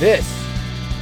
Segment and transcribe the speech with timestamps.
[0.00, 0.26] This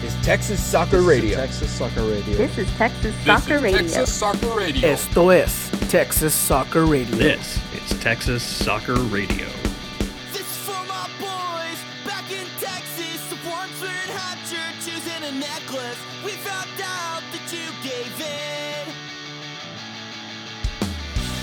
[0.03, 1.37] is Texas Soccer Radio.
[1.37, 2.37] Texas Soccer Radio.
[2.37, 3.79] This is Texas This Soccer is Radio.
[3.79, 4.89] Texas Soccer Radio.
[4.89, 7.17] Esto es Texas Soccer Radio.
[7.17, 9.47] This is Texas Soccer Radio.
[10.33, 13.23] This is for my boys back in Texas.
[13.31, 15.99] The ones wearing hot churches and a necklace.
[16.25, 18.93] We found out that you gave in.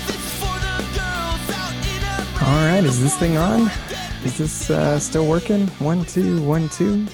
[0.06, 3.70] This is for the girls out in a All right, is this thing on?
[4.26, 5.68] Is this uh, still working?
[5.78, 7.06] One, two, one, two.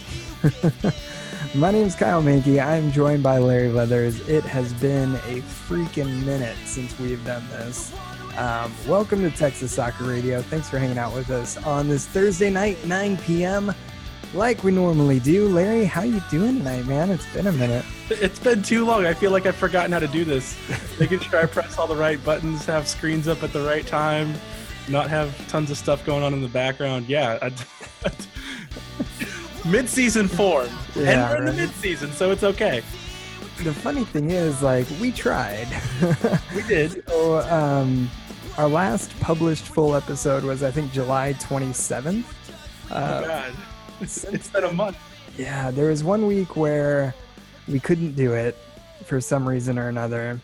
[1.54, 2.64] My name is Kyle Mankey.
[2.64, 4.26] I'm joined by Larry Leathers.
[4.28, 7.94] It has been a freaking minute since we've done this.
[8.36, 10.42] Um, welcome to Texas Soccer Radio.
[10.42, 13.72] Thanks for hanging out with us on this Thursday night, 9 p.m.
[14.34, 15.48] Like we normally do.
[15.48, 17.10] Larry, how you doing tonight, man?
[17.10, 17.84] It's been a minute.
[18.10, 19.06] It's been too long.
[19.06, 20.58] I feel like I've forgotten how to do this.
[20.98, 24.34] Making sure I press all the right buttons, have screens up at the right time,
[24.88, 27.06] not have tons of stuff going on in the background.
[27.08, 27.38] Yeah.
[27.40, 27.52] I,
[29.64, 30.68] mid-season form.
[30.96, 31.56] and we're in the right.
[31.56, 32.82] mid-season, so it's okay.
[33.62, 35.68] The funny thing is, like, we tried.
[36.54, 37.04] We did.
[37.08, 38.10] So, um,
[38.58, 42.24] our last published full episode was, I think, July 27th.
[42.90, 43.52] Oh, Uh, God.
[44.00, 44.98] It's, it's been a month.
[45.38, 47.14] yeah, there was one week where
[47.68, 48.56] we couldn't do it
[49.06, 50.40] for some reason or another.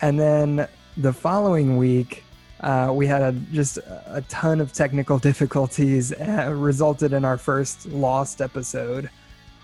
[0.00, 2.23] And then the following week,
[2.64, 7.86] uh, we had a, just a ton of technical difficulties, uh, resulted in our first
[7.86, 9.10] lost episode.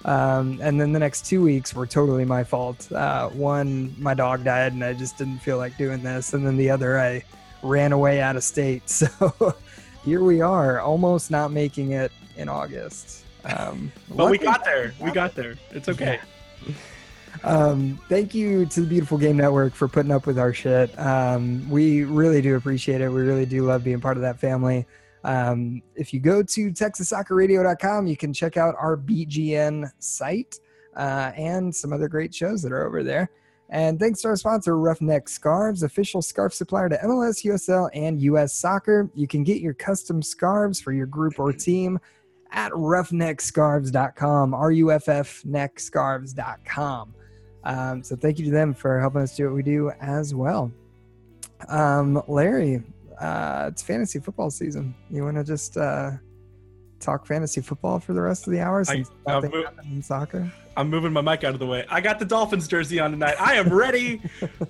[0.05, 2.93] Um, and then the next two weeks were totally my fault.
[2.93, 6.35] Uh, one, my dog died, and I just didn't feel like doing this.
[6.35, 7.25] And then the other, I
[7.63, 8.83] ran away out of state.
[8.91, 9.55] So
[10.05, 13.25] here we are, almost not making it in August.
[13.45, 14.95] Um, But we got there.
[15.01, 15.57] We got there.
[15.71, 16.21] It's okay.
[17.43, 20.97] Um, thank you to the Beautiful Game Network for putting up with our shit.
[20.99, 23.09] Um, we really do appreciate it.
[23.09, 24.87] We really do love being part of that family.
[25.25, 30.59] Um, if you go to TexasSoccerRadio.com, you can check out our BGN site
[30.97, 33.31] uh, and some other great shows that are over there.
[33.71, 38.53] And thanks to our sponsor, Ruffneck Scarves, official scarf supplier to MLS, USL, and US
[38.53, 39.09] Soccer.
[39.15, 42.01] You can get your custom scarves for your group or team
[42.51, 47.15] at ruffneckscarves.com, R-U-F-F neckscarves.com.
[47.65, 50.73] Um, so thank you to them for helping us do what we do as well.
[51.69, 52.83] Um, Larry,
[53.21, 54.95] uh, it's fantasy football season.
[55.11, 56.13] You want to just uh,
[57.01, 60.03] talk fantasy football for the rest of the hour since I- nothing I'm- happened in
[60.03, 60.51] soccer?
[60.77, 61.85] I'm moving my mic out of the way.
[61.91, 63.35] I got the Dolphins jersey on tonight.
[63.39, 64.19] I am ready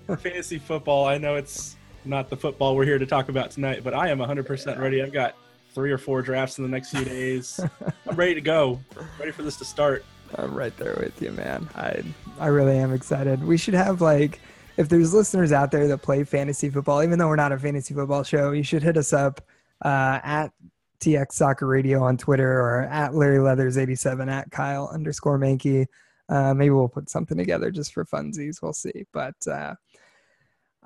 [0.07, 1.07] for fantasy football.
[1.07, 4.19] I know it's not the football we're here to talk about tonight, but I am
[4.19, 5.03] 100% ready.
[5.03, 5.37] I've got
[5.75, 7.61] three or four drafts in the next few days.
[8.09, 8.81] I'm ready to go.
[9.21, 10.05] Ready for this to start.
[10.37, 11.69] I'm right there with you, man.
[11.75, 12.03] I
[12.39, 13.43] I really am excited.
[13.45, 14.41] We should have like
[14.77, 17.93] if there's listeners out there that play fantasy football, even though we're not a fantasy
[17.93, 19.41] football show, you should hit us up
[19.85, 20.53] uh, at
[21.01, 25.87] TX Soccer Radio on Twitter or at Larry Leathers 87 at Kyle underscore Mankey.
[26.29, 28.63] Uh, maybe we'll put something together just for funsies.
[28.63, 29.05] We'll see.
[29.13, 29.75] But uh,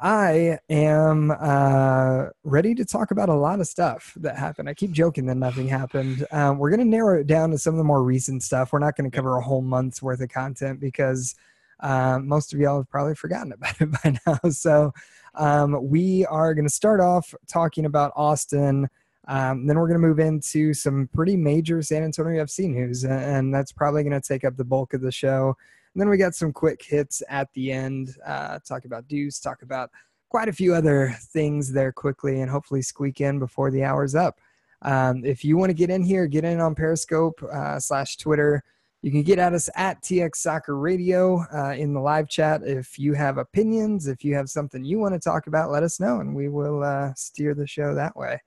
[0.05, 4.69] I am uh, ready to talk about a lot of stuff that happened.
[4.69, 6.27] I keep joking that nothing happened.
[6.31, 8.75] Um, we're going to narrow it down to some of the more recent stuff.
[8.75, 11.35] We're not going to cover a whole month's worth of content because
[11.81, 14.51] um, most of y'all have probably forgotten about it by now.
[14.51, 14.93] So
[15.37, 18.91] um, we are going to start off talking about Austin.
[19.27, 23.55] Um, then we're going to move into some pretty major San Antonio FC news, and
[23.55, 25.57] that's probably going to take up the bulk of the show.
[25.95, 29.63] And then we got some quick hits at the end, uh, talk about Deuce, talk
[29.63, 29.91] about
[30.29, 34.41] quite a few other things there quickly, and hopefully squeak in before the hour's up.
[34.83, 38.65] Um, if you want to get in here, get in on Periscope uh, slash Twitter.
[39.03, 42.63] You can get at us at TX Soccer Radio uh, in the live chat.
[42.65, 46.01] If you have opinions, if you have something you want to talk about, let us
[46.01, 48.43] know, and we will uh, steer the show that way.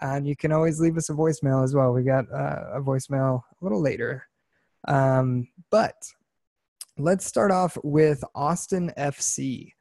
[0.00, 1.92] And you can always leave us a voicemail as well.
[1.92, 4.24] We got uh, a voicemail a little later.
[4.88, 5.94] Um, but
[6.98, 9.72] let's start off with Austin FC.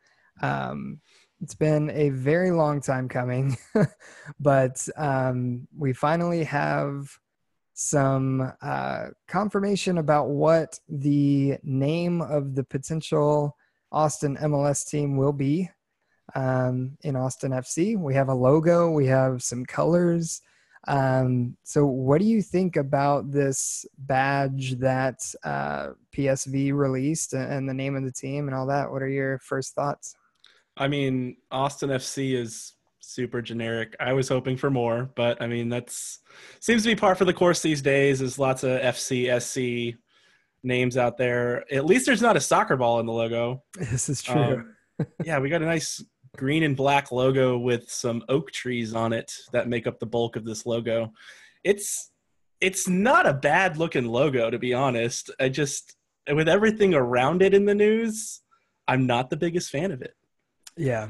[0.41, 0.99] Um,
[1.41, 3.57] it's been a very long time coming,
[4.39, 7.09] but um, we finally have
[7.73, 13.55] some uh, confirmation about what the name of the potential
[13.91, 15.69] Austin MLS team will be
[16.35, 17.97] um, in Austin FC.
[17.97, 20.41] We have a logo, we have some colors.
[20.87, 27.73] Um, so, what do you think about this badge that uh, PSV released and the
[27.73, 28.91] name of the team and all that?
[28.91, 30.15] What are your first thoughts?
[30.77, 33.95] I mean, Austin FC is super generic.
[33.99, 36.19] I was hoping for more, but I mean, that's
[36.59, 38.19] seems to be par for the course these days.
[38.19, 39.97] There's lots of FC, SC
[40.63, 41.71] names out there.
[41.73, 43.63] At least there's not a soccer ball in the logo.
[43.77, 44.63] This is true.
[44.99, 46.03] Um, yeah, we got a nice
[46.35, 50.35] green and black logo with some oak trees on it that make up the bulk
[50.35, 51.11] of this logo.
[51.63, 52.11] It's
[52.59, 55.31] it's not a bad looking logo to be honest.
[55.39, 55.95] I just
[56.31, 58.41] with everything around it in the news,
[58.87, 60.13] I'm not the biggest fan of it.
[60.75, 61.09] Yeah.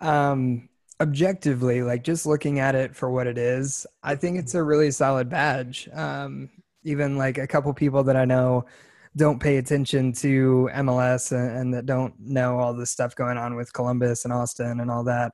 [0.00, 0.68] Um,
[1.00, 4.90] objectively, like just looking at it for what it is, I think it's a really
[4.90, 5.88] solid badge.
[5.92, 6.50] Um,
[6.84, 8.66] even like a couple people that I know
[9.16, 13.54] don't pay attention to MLS and, and that don't know all the stuff going on
[13.54, 15.32] with Columbus and Austin and all that.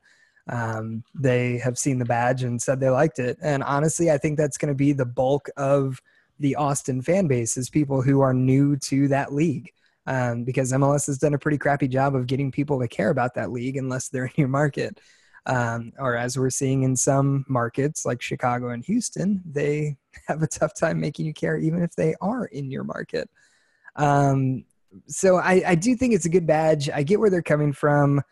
[0.49, 3.39] Um, they have seen the badge and said they liked it.
[3.41, 6.01] And honestly, I think that's going to be the bulk of
[6.39, 9.71] the Austin fan base is people who are new to that league.
[10.07, 13.35] Um, because MLS has done a pretty crappy job of getting people to care about
[13.35, 15.01] that league unless they're in your market.
[15.47, 19.97] Um, or as we're seeing in some markets like Chicago and Houston, they
[20.27, 23.31] have a tough time making you care even if they are in your market.
[23.97, 24.65] Um,
[25.07, 26.91] so I, I do think it's a good badge.
[26.91, 28.23] I get where they're coming from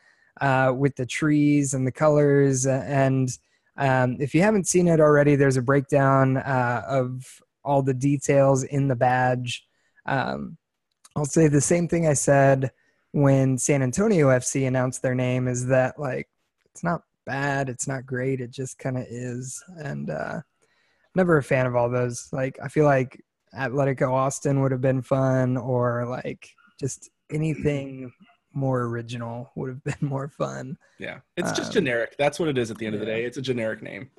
[0.41, 2.67] uh, with the trees and the colors.
[2.67, 3.29] And
[3.77, 7.25] um, if you haven't seen it already, there's a breakdown uh, of
[7.65, 9.67] all the details in the badge.
[10.07, 10.57] Um,
[11.17, 12.71] I'll say the same thing I said
[13.13, 16.29] when San Antonio FC announced their name is that like
[16.71, 19.63] it's not bad, it's not great, it just kind of is.
[19.77, 20.41] And uh,
[21.15, 22.29] never a fan of all those.
[22.33, 23.23] Like I feel like
[23.56, 26.49] Atletico Austin would have been fun, or like
[26.81, 28.12] just anything
[28.53, 30.77] more original would have been more fun.
[30.99, 32.17] Yeah, it's just Um, generic.
[32.19, 33.25] That's what it is at the end of the day.
[33.25, 34.11] It's a generic name.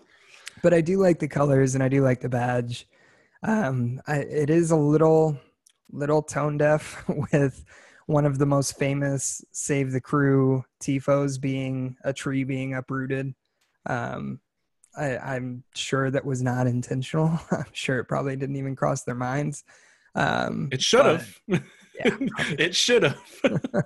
[0.62, 2.88] But I do like the colors and I do like the badge.
[3.44, 5.40] Um, I, it is a little
[5.92, 7.64] little tone deaf with
[8.06, 13.34] one of the most famous Save the Crew tifos being a tree being uprooted.
[13.86, 14.40] Um,
[15.00, 17.40] I, I'm sure that was not intentional.
[17.52, 19.64] I'm sure it probably didn't even cross their minds.
[20.16, 21.40] Um, It should have.
[21.48, 21.60] yeah,
[22.58, 23.22] it should have.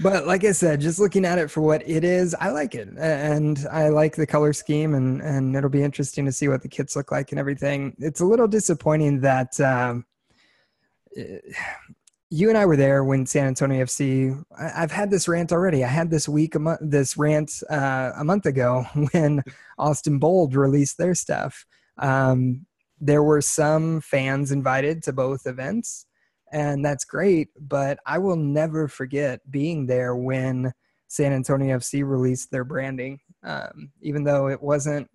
[0.00, 2.88] but like I said, just looking at it for what it is, I like it,
[2.96, 6.68] and I like the color scheme, and and it'll be interesting to see what the
[6.68, 7.94] kits look like and everything.
[7.98, 10.06] It's a little disappointing that um,
[11.16, 11.38] eh,
[12.32, 14.42] you and I were there when San Antonio FC.
[14.58, 15.84] I, I've had this rant already.
[15.84, 19.42] I had this week, this rant uh, a month ago when
[19.78, 21.66] Austin Bold released their stuff.
[21.98, 22.66] Um,
[23.00, 26.06] there were some fans invited to both events
[26.52, 27.48] and that's great.
[27.58, 30.72] But I will never forget being there when
[31.08, 35.10] San Antonio FC released their branding, um, even though it wasn't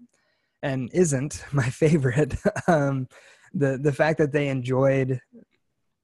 [0.63, 2.35] and isn't my favorite.
[2.67, 3.07] um,
[3.53, 5.21] the the fact that they enjoyed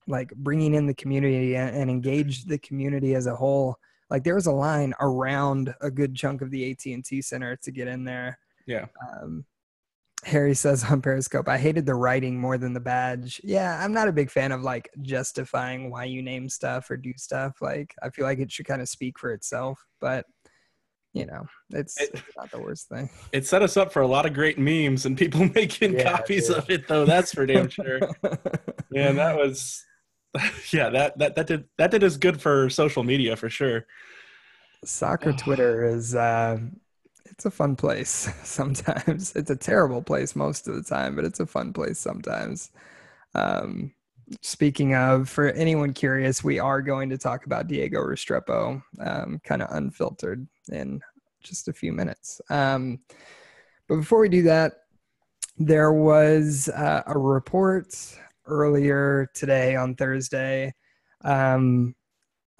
[0.07, 3.77] like bringing in the community and, and engaged the community as a whole.
[4.09, 7.55] Like there was a line around a good chunk of the AT and T Center
[7.63, 8.37] to get in there.
[8.67, 8.85] Yeah.
[9.11, 9.45] Um,
[10.25, 13.41] Harry says on Periscope, I hated the writing more than the badge.
[13.43, 17.11] Yeah, I'm not a big fan of like justifying why you name stuff or do
[17.17, 17.57] stuff.
[17.59, 20.25] Like, I feel like it should kind of speak for itself, but
[21.11, 23.09] you know, it's, It- it's not the worst thing.
[23.33, 26.47] It set us up for a lot of great memes and people making Yeah, copies
[26.47, 26.57] dude.
[26.57, 27.05] of it, though.
[27.05, 27.99] That's for damn sure.
[28.91, 29.83] Man, that was,
[30.71, 33.85] yeah, that that that did that did us good for social media for sure.
[34.85, 36.57] Soccer Twitter is, uh,
[37.25, 39.35] it's a fun place sometimes.
[39.35, 42.71] It's a terrible place most of the time, but it's a fun place sometimes.
[43.33, 43.93] Um,
[44.41, 49.61] speaking of, for anyone curious, we are going to talk about Diego Restrepo, um, kind
[49.61, 51.01] of unfiltered in
[51.41, 52.41] just a few minutes.
[52.49, 52.99] Um,
[53.87, 54.73] but before we do that,
[55.57, 57.95] there was uh, a report
[58.45, 60.73] earlier today on Thursday.
[61.21, 61.95] Um,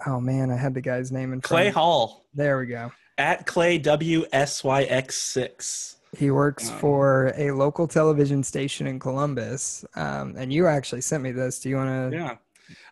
[0.06, 1.74] oh man, I had the guy's name in front Clay of.
[1.74, 2.92] Hall There we go.
[3.18, 5.96] at Clay W S Y X six.
[6.16, 9.84] He works Um, for a local television station in Columbus.
[9.96, 11.58] Um, and you actually sent me this.
[11.58, 12.16] Do you want to?
[12.16, 12.36] Yeah.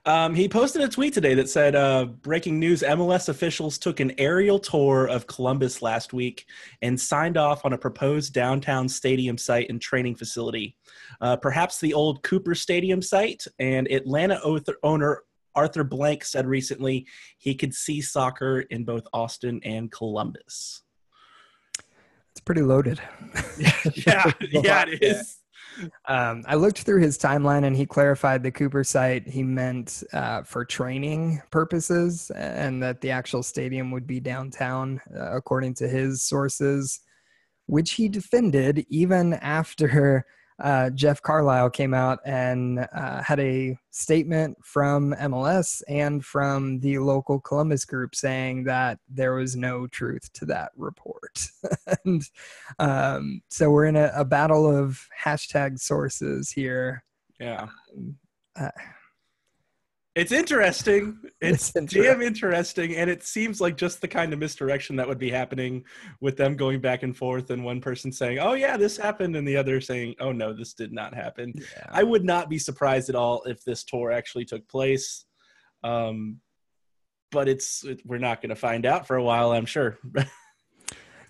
[0.05, 4.13] Um, he posted a tweet today that said, uh, "Breaking news: MLS officials took an
[4.19, 6.45] aerial tour of Columbus last week
[6.83, 10.77] and signed off on a proposed downtown stadium site and training facility,
[11.21, 14.41] uh, perhaps the old Cooper Stadium site." And Atlanta
[14.83, 15.23] owner
[15.55, 17.07] Arthur Blank said recently
[17.39, 20.83] he could see soccer in both Austin and Columbus.
[22.31, 23.01] It's pretty loaded.
[23.95, 25.42] yeah, yeah, it is.
[26.07, 29.29] Um, I looked through his timeline and he clarified the Cooper site.
[29.29, 35.37] He meant uh, for training purposes and that the actual stadium would be downtown, uh,
[35.37, 37.01] according to his sources,
[37.67, 40.25] which he defended even after
[40.59, 46.99] uh, Jeff Carlisle came out and uh, had a statement from MLS and from the
[46.99, 51.47] local Columbus group saying that there was no truth to that report.
[52.05, 52.23] and
[52.79, 57.05] um, so we're in a, a battle of hashtag sources here.
[57.41, 57.69] Yeah.
[58.55, 58.71] Uh,
[60.15, 61.19] It's interesting.
[61.41, 65.19] It's, It's damn interesting, and it seems like just the kind of misdirection that would
[65.19, 65.85] be happening
[66.21, 69.49] with them going back and forth, and one person saying, "Oh yeah, this happened," and
[69.49, 71.87] the other saying, "Oh no, this did not happen." Yeah.
[71.91, 75.25] I would not be surprised at all if this tour actually took place.
[75.83, 76.41] Um,
[77.31, 79.99] but it's it, we're not going to find out for a while, I'm sure.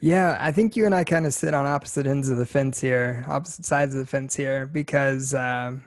[0.05, 2.81] Yeah, I think you and I kind of sit on opposite ends of the fence
[2.81, 5.85] here, opposite sides of the fence here, because, um,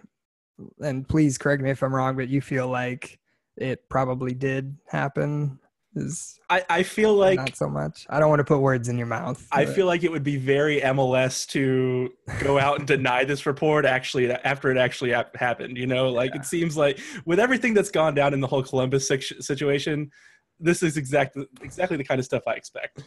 [0.81, 3.19] and please correct me if I'm wrong, but you feel like
[3.57, 5.59] it probably did happen.
[5.97, 8.05] Is I, I feel like not so much.
[8.09, 9.47] I don't want to put words in your mouth.
[9.51, 13.45] I but- feel like it would be very MLS to go out and deny this
[13.45, 15.77] report actually after it actually hap- happened.
[15.77, 19.07] You know, like it seems like with everything that's gone down in the whole Columbus
[19.07, 20.11] situation,
[20.59, 23.03] this is exactly exactly the kind of stuff I expect.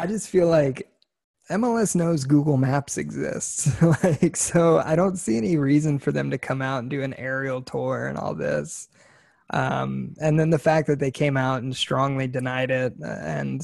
[0.00, 0.90] I just feel like
[1.50, 3.82] MLS knows Google Maps exists.
[4.04, 7.14] like, so I don't see any reason for them to come out and do an
[7.14, 8.88] aerial tour and all this.
[9.52, 13.60] Um, and then the fact that they came out and strongly denied it, uh, and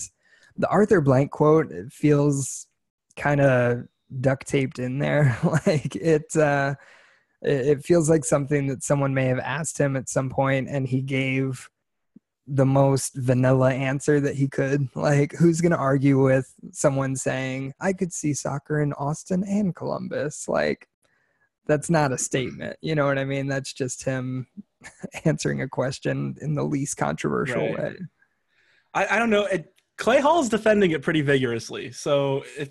[0.56, 2.66] the Arthur Blank quote feels
[3.16, 3.84] kind of
[4.20, 5.38] duct taped in there.
[5.66, 6.74] like it, uh,
[7.42, 11.02] it feels like something that someone may have asked him at some point, and he
[11.02, 11.70] gave
[12.46, 14.88] the most vanilla answer that he could.
[14.94, 19.74] Like, who's going to argue with someone saying, I could see soccer in Austin and
[19.74, 20.48] Columbus?
[20.48, 20.88] Like,
[21.66, 22.76] that's not a statement.
[22.80, 23.48] You know what I mean?
[23.48, 24.46] That's just him
[25.24, 27.84] answering a question in the least controversial Right.
[27.84, 27.96] way.
[28.94, 29.46] I, I don't know.
[29.46, 31.90] It, Clay Hall's defending it pretty vigorously.
[31.92, 32.68] So if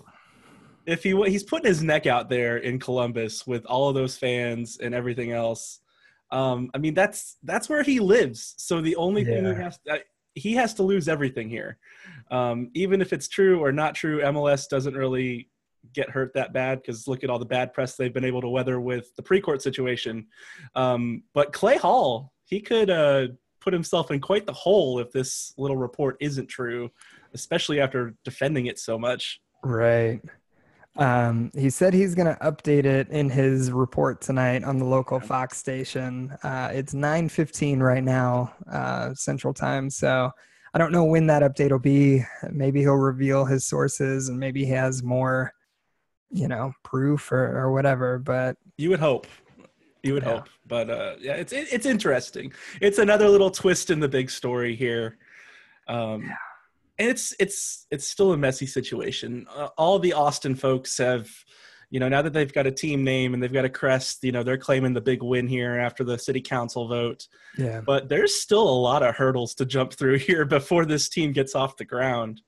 [0.86, 4.78] if he he's putting his neck out there in Columbus with all of those fans
[4.78, 5.80] and everything else,
[6.30, 8.54] um, I mean that's that's where he lives.
[8.58, 9.62] So the only thing he Yeah.
[9.64, 9.98] has uh,
[10.34, 11.78] he has to lose everything here,
[12.30, 14.20] um, even if it's true or not true.
[14.20, 15.48] MLS doesn't really
[15.94, 18.48] get hurt that bad because look at all the bad press they've been able to
[18.48, 20.26] weather with the Precourt situation.
[20.74, 23.28] Um, but Clay Hall, he could uh,
[23.60, 26.90] put himself in quite the hole if this little report isn't true,
[27.34, 29.40] especially after defending it so much.
[29.62, 30.20] Right.
[30.98, 35.20] Um, he said he's going to update it in his report tonight on the local
[35.20, 36.30] Fox station.
[36.42, 39.90] Uh, it's 9:15 right now, uh, Central Time.
[39.90, 40.30] So
[40.74, 42.24] I don't know when that update will be.
[42.50, 45.52] Maybe he'll reveal his sources, and maybe he has more,
[46.30, 48.18] you know, proof or, or whatever.
[48.18, 49.26] But You would hope.
[50.02, 50.34] You would Yeah.
[50.36, 52.52] hope, but uh, yeah, it's it, it's interesting.
[52.80, 55.18] It's another little twist in the big story here,
[55.88, 56.30] um,
[56.98, 59.46] and it's it's it's still a messy situation.
[59.54, 61.28] Uh, all the Austin folks have,
[61.90, 64.32] you know, now that they've got a team name and they've got a crest, you
[64.32, 67.26] know, they're claiming the big win here after the city council vote.
[67.58, 71.32] yeah, but there's still a lot of hurdles to jump through here before this team
[71.32, 72.40] gets off the ground.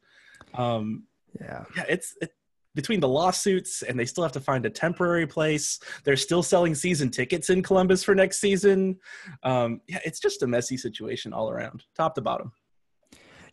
[0.55, 1.05] Um,
[1.41, 2.33] yeah, yeah, it's it,
[2.75, 5.81] between the lawsuits and they still have to find a temporary place.
[6.05, 8.99] They're still selling season tickets in Columbus for next season.
[9.43, 12.53] Um, yeah, it's just a messy situation all around, top to bottom.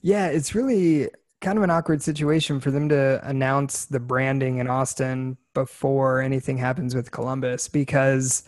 [0.05, 0.27] Yeah.
[0.27, 1.09] It's really
[1.41, 6.59] kind of an awkward situation for them to announce the branding in Austin before anything
[6.59, 8.43] happens with Columbus because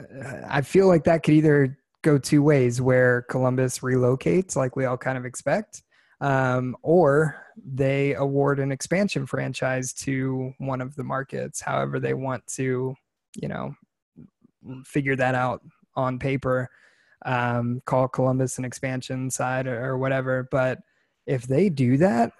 [0.00, 4.84] uh, I feel like that could either go two ways where Columbus relocates like we
[4.84, 5.82] all kind of expect
[6.20, 12.46] um, or they award an expansion franchise to one of the markets however they want
[12.46, 12.94] to
[13.34, 13.74] you know
[14.84, 15.62] figure that out
[15.96, 16.70] on paper
[17.24, 20.80] um, call Columbus an expansion side or, or whatever but
[21.26, 22.32] if they do that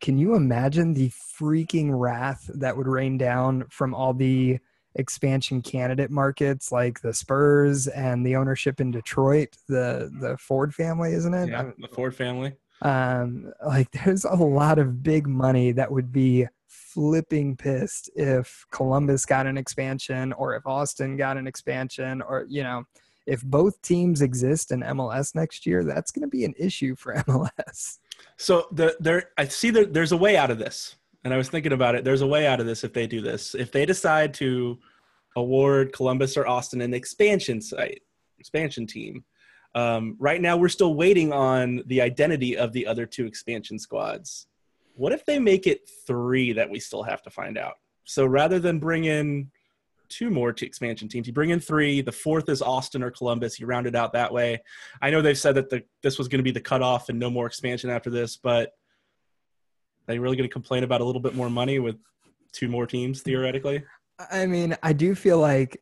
[0.00, 4.58] can you imagine the freaking wrath that would rain down from all the
[4.94, 11.12] expansion candidate markets like the Spurs and the ownership in Detroit, the the Ford family,
[11.12, 11.50] isn't it?
[11.50, 12.54] Yeah, the Ford family.
[12.82, 19.24] Um, like there's a lot of big money that would be flipping pissed if Columbus
[19.26, 22.84] got an expansion or if Austin got an expansion or you know
[23.30, 27.14] if both teams exist in MLS next year, that's going to be an issue for
[27.28, 27.98] MLS.
[28.36, 31.48] So the, there, I see that there's a way out of this, and I was
[31.48, 32.02] thinking about it.
[32.02, 33.54] There's a way out of this if they do this.
[33.54, 34.78] If they decide to
[35.36, 38.02] award Columbus or Austin an expansion site,
[38.40, 39.24] expansion team.
[39.76, 44.48] Um, right now, we're still waiting on the identity of the other two expansion squads.
[44.94, 47.74] What if they make it three that we still have to find out?
[48.04, 49.52] So rather than bring in
[50.10, 52.02] two more to expansion teams, you bring in three.
[52.02, 53.58] The fourth is Austin or Columbus.
[53.58, 54.62] You round it out that way.
[55.00, 57.30] I know they've said that the, this was going to be the cutoff and no
[57.30, 58.72] more expansion after this, but
[60.06, 61.96] they really going to complain about a little bit more money with
[62.52, 63.84] two more teams theoretically?
[64.30, 65.80] I mean, I do feel like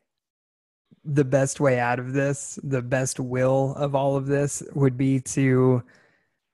[1.04, 5.20] the best way out of this, the best will of all of this would be
[5.20, 5.82] to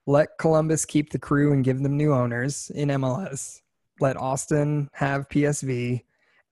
[0.07, 3.61] let Columbus keep the crew and give them new owners in MLS.
[3.99, 6.03] Let Austin have PSV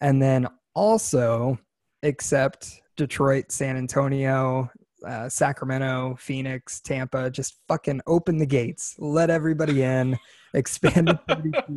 [0.02, 1.58] and then also
[2.02, 4.70] except Detroit, San Antonio,
[5.06, 10.18] uh, Sacramento, Phoenix, Tampa, just fucking open the gates, let everybody in,
[10.54, 11.18] expand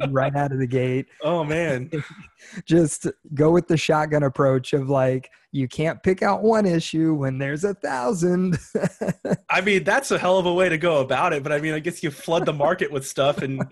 [0.09, 1.07] right out of the gate.
[1.23, 1.91] Oh man,
[2.65, 7.39] Just go with the shotgun approach of like, you can't pick out one issue when
[7.39, 8.59] there's a thousand.
[9.51, 11.43] I mean that's a hell of a way to go about it.
[11.43, 13.63] But I mean, I guess you flood the market with stuff, and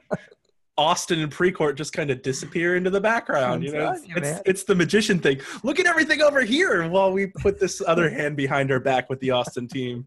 [0.76, 3.62] Austin and Precourt just kind of disappear into the background.
[3.62, 5.40] You know, telling you, it's, it's the magician thing.
[5.62, 9.21] Look at everything over here while we put this other hand behind our back with
[9.21, 10.04] the Austin team.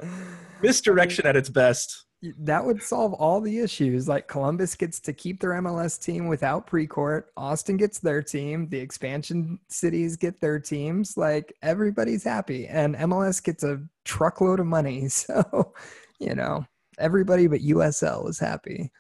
[0.62, 2.06] Misdirection at its best.
[2.40, 4.08] that would solve all the issues.
[4.10, 7.26] Like Columbus gets to keep their MLS team without Precourt.
[7.38, 8.68] Austin gets their team.
[8.68, 11.16] The expansion cities get their teams.
[11.16, 15.08] Like everybody's happy, and MLS gets a truckload of money.
[15.28, 15.74] So,
[16.20, 16.66] you know,
[16.98, 18.92] everybody but USL is happy.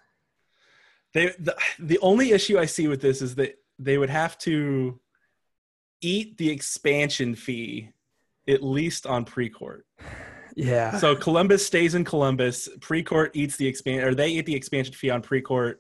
[1.14, 5.00] They the, the only issue I see with this is that they would have to
[6.02, 7.92] eat the expansion fee
[8.48, 9.82] at least on Precourt.
[10.56, 10.98] Yeah.
[10.98, 12.68] So Columbus stays in Columbus.
[12.80, 15.76] Precourt eats the expand or they eat the expansion fee on Precourt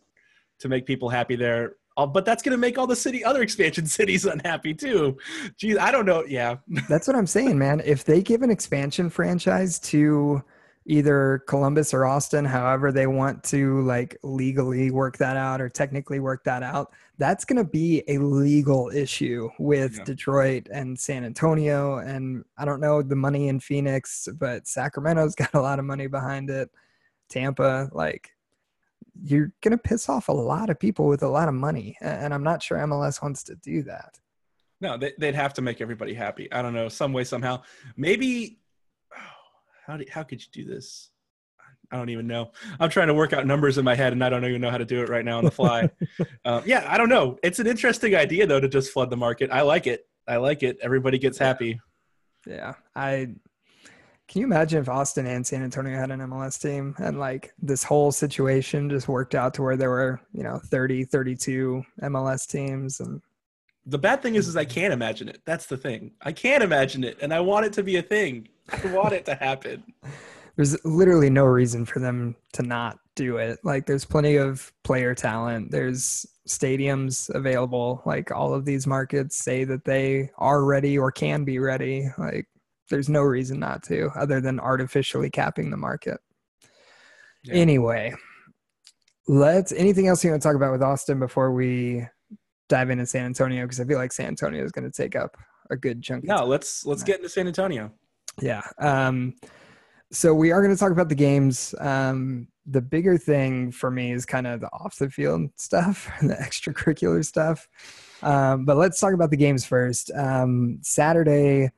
[0.59, 1.75] to make people happy there.
[1.97, 5.17] Uh, but that's going to make all the city other expansion cities unhappy too.
[5.57, 6.23] Geez, I don't know.
[6.25, 6.57] Yeah,
[6.89, 7.81] That's what I'm saying, man.
[7.83, 10.43] If they give an expansion franchise to
[10.89, 16.19] either Columbus or Austin, however they want to like legally work that out or technically
[16.21, 20.03] work that out, that's going to be a legal issue with Yeah.
[20.05, 21.97] Detroit and San Antonio.
[21.97, 26.07] And I don't know the money in Phoenix, but Sacramento's got a lot of money
[26.07, 26.69] behind it.
[27.29, 28.31] Tampa, like,
[29.21, 31.97] you're going to piss off a lot of people with a lot of money.
[31.99, 34.17] And I'm not sure MLS wants to do that.
[34.79, 36.47] no, they'd have to make everybody happy.
[36.53, 37.63] I don't know, some way, somehow.
[37.97, 38.59] Maybe.
[39.87, 41.09] How do, how could you do this?
[41.91, 42.51] I don't even know.
[42.81, 44.77] I'm trying to work out numbers in my head, and I don't even know how
[44.77, 45.89] to do it right now on the fly.
[46.45, 47.37] um, yeah, I don't know.
[47.43, 49.49] It's an interesting idea though to just flood the market.
[49.51, 50.05] I like it.
[50.27, 50.77] I like it.
[50.81, 51.79] Everybody gets happy.
[52.45, 53.29] Yeah, I
[54.27, 57.83] can you imagine if Austin and San Antonio had an MLS team and like this
[57.83, 62.99] whole situation just worked out to where there were, you know, 30, 32 MLS teams
[62.99, 63.21] and
[63.87, 65.41] The bad thing is, is I can't imagine it.
[65.45, 66.11] That's the thing.
[66.21, 68.49] I can't imagine it, and I want it to be a thing.
[68.71, 69.83] I want it to happen.
[70.57, 73.59] there's literally no reason for them to not do it.
[73.63, 75.71] Like there's plenty of player talent.
[75.71, 78.01] There's stadiums available.
[78.05, 82.09] Like all of these markets say that they are ready or can be ready.
[82.17, 82.47] Like
[82.89, 86.17] there's no reason not to other than artificially capping the market.
[87.43, 87.53] Yeah.
[87.53, 88.15] Anyway,
[89.27, 92.07] let's anything else you want to talk about with Austin before we
[92.69, 95.37] dive into San Antonio because I feel like San Antonio is going to take up
[95.69, 96.23] a good chunk.
[96.23, 97.91] of No, let's let's get into San Antonio.
[98.41, 98.61] yeah.
[98.79, 99.35] Um,
[100.11, 101.75] so we are going to talk about the games.
[101.79, 106.35] Um, the bigger thing for me is kind of the off the field stuff, the
[106.35, 107.67] extracurricular stuff.
[108.21, 110.11] Um, but let's talk about the games first.
[110.15, 111.71] Um, Saturday,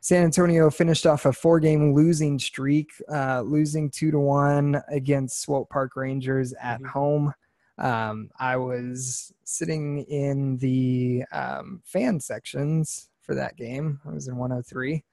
[0.00, 5.42] San Antonio finished off a four game losing streak, uh, losing two to one against
[5.42, 6.86] Swope Park Rangers at Mhm.
[6.86, 7.32] home.
[7.78, 14.00] Um, I was sitting in the um, fan sections for that game.
[14.06, 15.04] I was in 103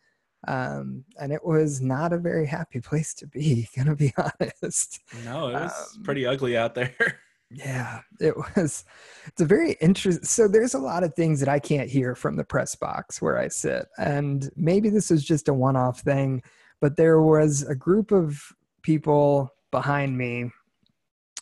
[0.48, 3.68] um, and it was not a very happy place to be.
[3.76, 5.00] Gonna be honest.
[5.24, 6.96] No, it was Um, pretty ugly out there.
[7.52, 8.84] Yeah, it was.
[9.28, 10.26] It's a very interesting.
[10.26, 13.38] So there's a lot of things that I can't hear from the press box where
[13.38, 16.42] I sit, and maybe this is just a one-off thing,
[16.82, 18.42] but there was a group of
[18.82, 20.50] people behind me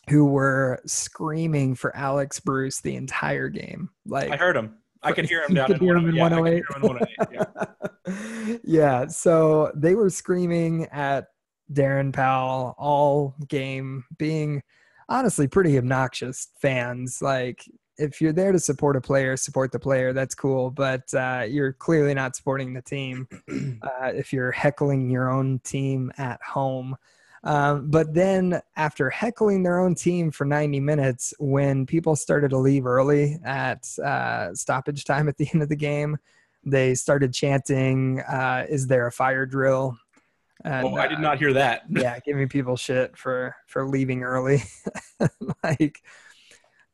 [0.08, 3.90] who were screaming for Alex Bruce the entire game.
[4.06, 4.76] Like I heard him.
[5.02, 6.56] I could hear him down could in hear him in 108.
[6.56, 7.08] Yeah, 108.
[7.22, 7.56] hear him in
[8.06, 8.58] 108, yeah.
[8.64, 11.26] yeah, so they were screaming at
[11.72, 14.62] Darren Powell all game, being
[15.08, 17.20] honestly pretty obnoxious fans.
[17.22, 17.64] Like,
[17.96, 20.12] if you're there to support a player, support the player.
[20.12, 23.28] That's cool, but uh, you're clearly not supporting the team
[23.82, 26.96] uh, if you're heckling your own team at home.
[27.44, 32.58] Um, but then, after heckling their own team for 90 minutes, when people started to
[32.58, 36.16] leave early at uh, stoppage time at the end of the game,
[36.64, 39.98] they started chanting, uh, "Is there a fire drill?"
[40.64, 41.82] And, Oh, I did uh, not hear that.
[41.90, 44.62] yeah, giving people shit for for leaving early.
[45.62, 46.02] like,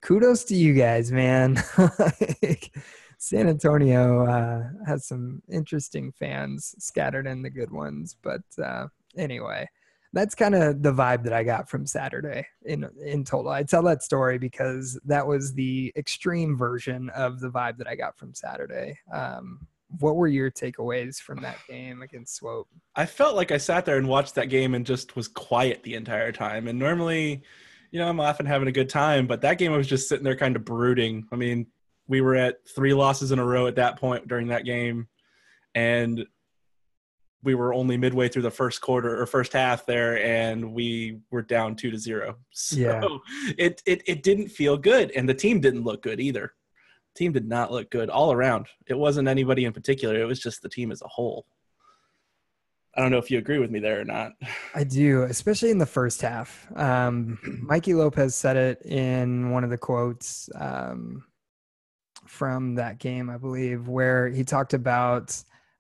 [0.03, 1.63] kudos to you guys, man.
[2.43, 2.75] like,
[3.19, 9.69] San Antonio uh, has some interesting fans scattered in the good ones, but uh, anyway,
[10.13, 13.51] that's kind of the vibe that I got from Saturday in in total.
[13.51, 17.95] I tell that story because that was the extreme version of the vibe that I
[17.95, 18.99] got from Saturday.
[19.13, 19.67] Um,
[19.99, 22.69] what were your takeaways from that game against Swope?
[22.95, 25.95] I felt like I sat there and watched that game and just was quiet the
[25.95, 26.69] entire time.
[26.69, 27.43] And normally,
[27.91, 30.25] you know, I'm laughing, having a good time, but that game I was just sitting
[30.25, 31.27] there kind of brooding.
[31.33, 31.67] I mean,
[32.07, 35.09] we were at three losses in a row at that point during that game.
[35.75, 36.25] And
[37.43, 41.43] we were only midway through the first quarter or first half there, and we were
[41.43, 42.37] down two to zero.
[42.53, 43.03] So Yeah.
[43.59, 46.53] it, it it didn't feel good, and the team didn't look good either.
[47.17, 48.67] Team did not look good all around.
[48.87, 50.21] It wasn't anybody in particular.
[50.21, 51.47] It was just the team as a whole.
[52.95, 54.33] I don't know if you agree with me there or not.
[54.75, 56.67] I do, especially in the first half.
[56.77, 61.25] Um, Mikey Lopez said it in one of the quotes um,
[62.27, 65.37] from that game, I believe, where he talked about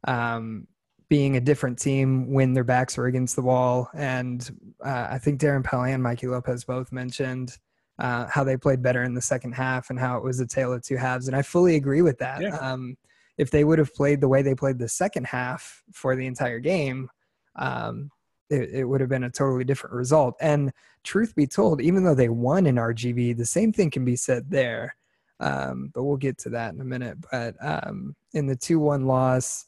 [0.06, 0.66] um,
[1.10, 3.90] being a different team when their backs were against the wall.
[3.94, 4.48] And
[4.82, 7.58] uh, I think Darren Pelley and Mikey Lopez both mentioned
[7.98, 10.72] uh, how they played better in the second half and how it was a tale
[10.72, 11.26] of two halves.
[11.26, 12.40] And I fully agree with that.
[12.40, 12.56] Yeah.
[12.56, 12.96] Um,
[13.36, 16.60] if they would have played the way they played the second half for the entire
[16.60, 17.10] game,
[17.56, 18.10] um,
[18.48, 20.36] it, it would have been a totally different result.
[20.40, 24.16] And truth be told, even though they won in RGV, the same thing can be
[24.16, 24.94] said there.
[25.40, 27.18] Um, but we'll get to that in a minute.
[27.32, 29.66] But um, in the 2 1 loss,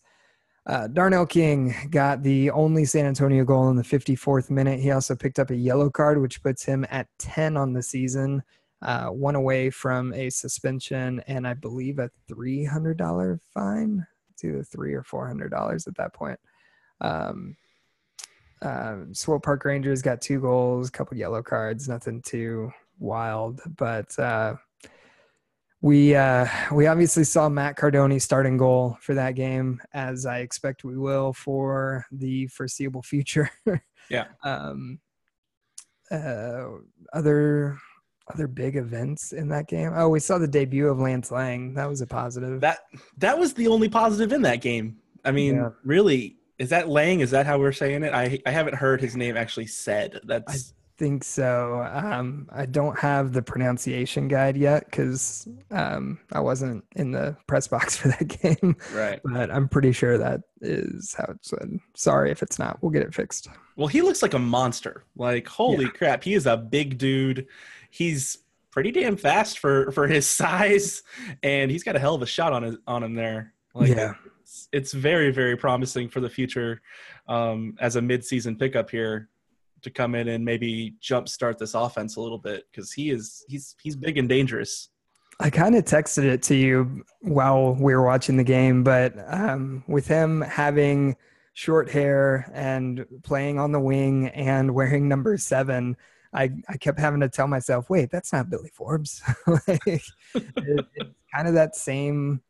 [0.66, 4.78] uh, Darnell King got the only San Antonio goal in the 54th minute.
[4.78, 8.42] He also picked up a yellow card, which puts him at 10 on the season,
[8.80, 14.06] uh, one away from a suspension and I believe a $300 fine.
[14.32, 16.38] It's either three or $400 at that point.
[17.00, 17.56] Um,
[18.62, 24.16] um, Swope Park Rangers got two goals, a couple yellow cards, nothing too wild, but
[24.20, 24.54] uh,
[25.82, 30.84] we uh, we obviously saw Matt Cardone starting goal for that game, as I expect
[30.84, 33.50] we will for the foreseeable future.
[34.10, 34.26] Yeah.
[34.42, 34.98] Um,
[36.10, 36.64] uh,
[37.12, 37.78] other
[38.32, 39.92] other big events in that game.
[39.94, 41.72] Oh, we saw the debut of Lance Laing.
[41.74, 42.60] That was a positive.
[42.60, 42.80] That
[43.18, 44.98] that was the only positive in that game.
[45.24, 45.70] I mean, Yeah.
[45.84, 47.20] really, is that Laing?
[47.20, 48.12] Is that how we're saying it?
[48.12, 50.20] I I haven't heard his name actually said.
[50.24, 51.86] That's think so.
[51.92, 57.66] Um, I don't have the pronunciation guide yet because um, I wasn't in the press
[57.68, 59.20] box for that game, right.
[59.24, 61.78] but I'm pretty sure that is how it's said.
[61.94, 62.82] Sorry if it's not.
[62.82, 63.48] We'll get it fixed.
[63.76, 65.04] Well, he looks like a monster.
[65.16, 65.90] Like holy Yeah.
[65.90, 67.46] crap, he is a big dude.
[67.90, 68.38] He's
[68.70, 71.02] pretty damn fast for for his size,
[71.42, 73.54] and he's got a hell of a shot on his on him there.
[73.74, 74.14] Like, Yeah.
[74.42, 76.82] it's, it's very very promising for the future
[77.28, 79.28] um, as a midseason pickup here
[79.82, 83.76] to come in and maybe jumpstart this offense a little bit because he is he's
[83.82, 84.88] he's big and dangerous.
[85.40, 89.82] I kind of texted it to you while we were watching the game, but um,
[89.88, 91.16] with him having
[91.54, 95.96] short hair and playing on the wing and wearing number seven,
[96.32, 99.22] I, I kept having to tell myself, wait, that's not Billy Forbes.
[99.46, 100.02] like, it,
[100.34, 100.88] it's
[101.34, 102.40] kind of that same.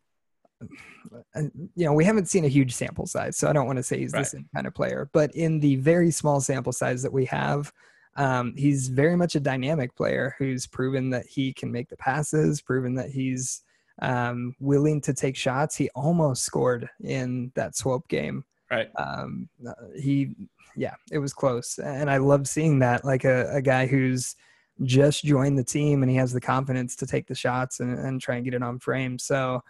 [1.35, 3.99] You know, we haven't seen a huge sample size, so I don't want to say
[3.99, 5.09] he's the same kind of player.
[5.13, 7.73] But in the very small sample size that we have,
[8.17, 12.61] um, he's very much a dynamic player who's proven that he can make the passes,
[12.61, 13.63] proven that he's
[14.01, 15.77] um, willing to take shots.
[15.77, 18.45] He almost scored in that swope game.
[18.71, 18.91] Right.
[18.97, 19.49] Um,
[19.99, 20.35] he,
[20.77, 23.05] yeah, it was close, and I love seeing that.
[23.05, 24.35] Like a, a guy who's
[24.85, 28.21] just joined the team and he has the confidence to take the shots and, and
[28.21, 29.19] try and get it on frame.
[29.19, 29.63] So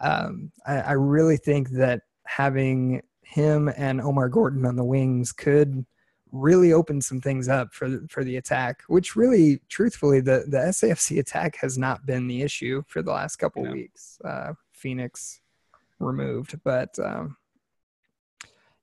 [0.00, 5.84] um, I, I really think that having him and Omar Gordon on the wings could
[6.32, 10.58] really open some things up for the, for the attack, which really, truthfully, the the
[10.58, 13.72] SAFC attack has not been the issue for the last couple No.
[13.72, 14.18] weeks.
[14.24, 15.40] Uh, Phoenix
[15.98, 17.36] removed, but um,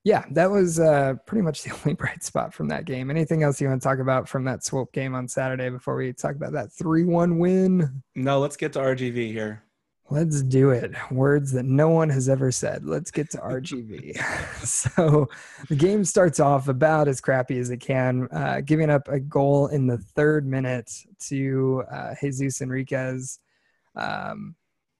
[0.04, 3.10] yeah, that was uh, pretty much the only bright spot from that game.
[3.10, 6.12] Anything else you want to talk about from that swope game on Saturday before we
[6.12, 8.02] talk about that three one win?
[8.14, 9.62] No, let's get to RGV here.
[10.08, 10.92] Let's do it.
[11.10, 12.84] Words that no one has ever said.
[12.84, 14.16] Let's get to RGV.
[14.64, 15.28] so
[15.68, 19.66] the game starts off about as crappy as it can, uh, giving up a goal
[19.66, 20.92] in the third minute
[21.28, 23.40] to uh, Jesus Enriquez.
[23.96, 24.54] Um,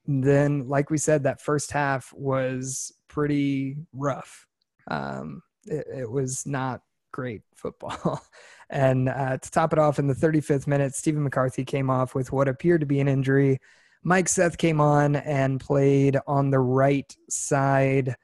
[0.06, 4.46] then, like we said, that first half was pretty rough.
[4.88, 8.20] Um, it, it was not great football.
[8.70, 12.32] and uh, to top it off, in the 35th minute, Stephen McCarthy came off with
[12.32, 13.58] what appeared to be an injury.
[14.06, 18.14] Mike Seth came on and played on the right side.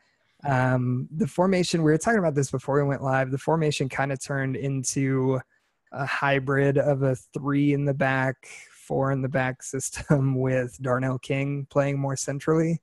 [0.44, 3.32] Um, the formation, we were talking about this before we went live.
[3.32, 5.40] The formation kind of turned into
[5.90, 11.18] a hybrid of a three in the back, four in the back system with Darnell
[11.18, 12.80] King playing more centrally.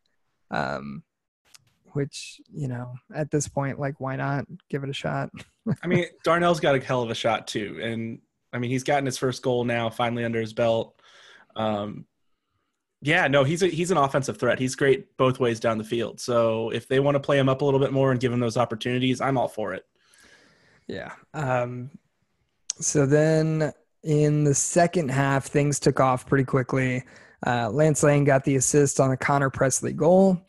[0.51, 1.03] Um,
[1.93, 5.29] which, you know, at this point, like, why not give it a shot?
[5.83, 8.19] I mean, Darnell's got a hell of a shot too, and
[8.51, 11.01] I mean, he's gotten his first goal now, finally under his belt.
[11.55, 12.05] Um,
[13.01, 14.59] yeah, no, he's a, he's an offensive threat.
[14.59, 16.19] He's great both ways down the field.
[16.19, 18.39] So if they want to play him up a little bit more and give him
[18.39, 19.85] those opportunities, I'm all for it.
[20.88, 21.13] Yeah.
[21.33, 21.91] Um,
[22.79, 23.71] so then
[24.03, 27.03] in the second half, things took off pretty quickly.
[27.45, 30.41] Uh, Lance Laing got the assist on a Connor Presley goal.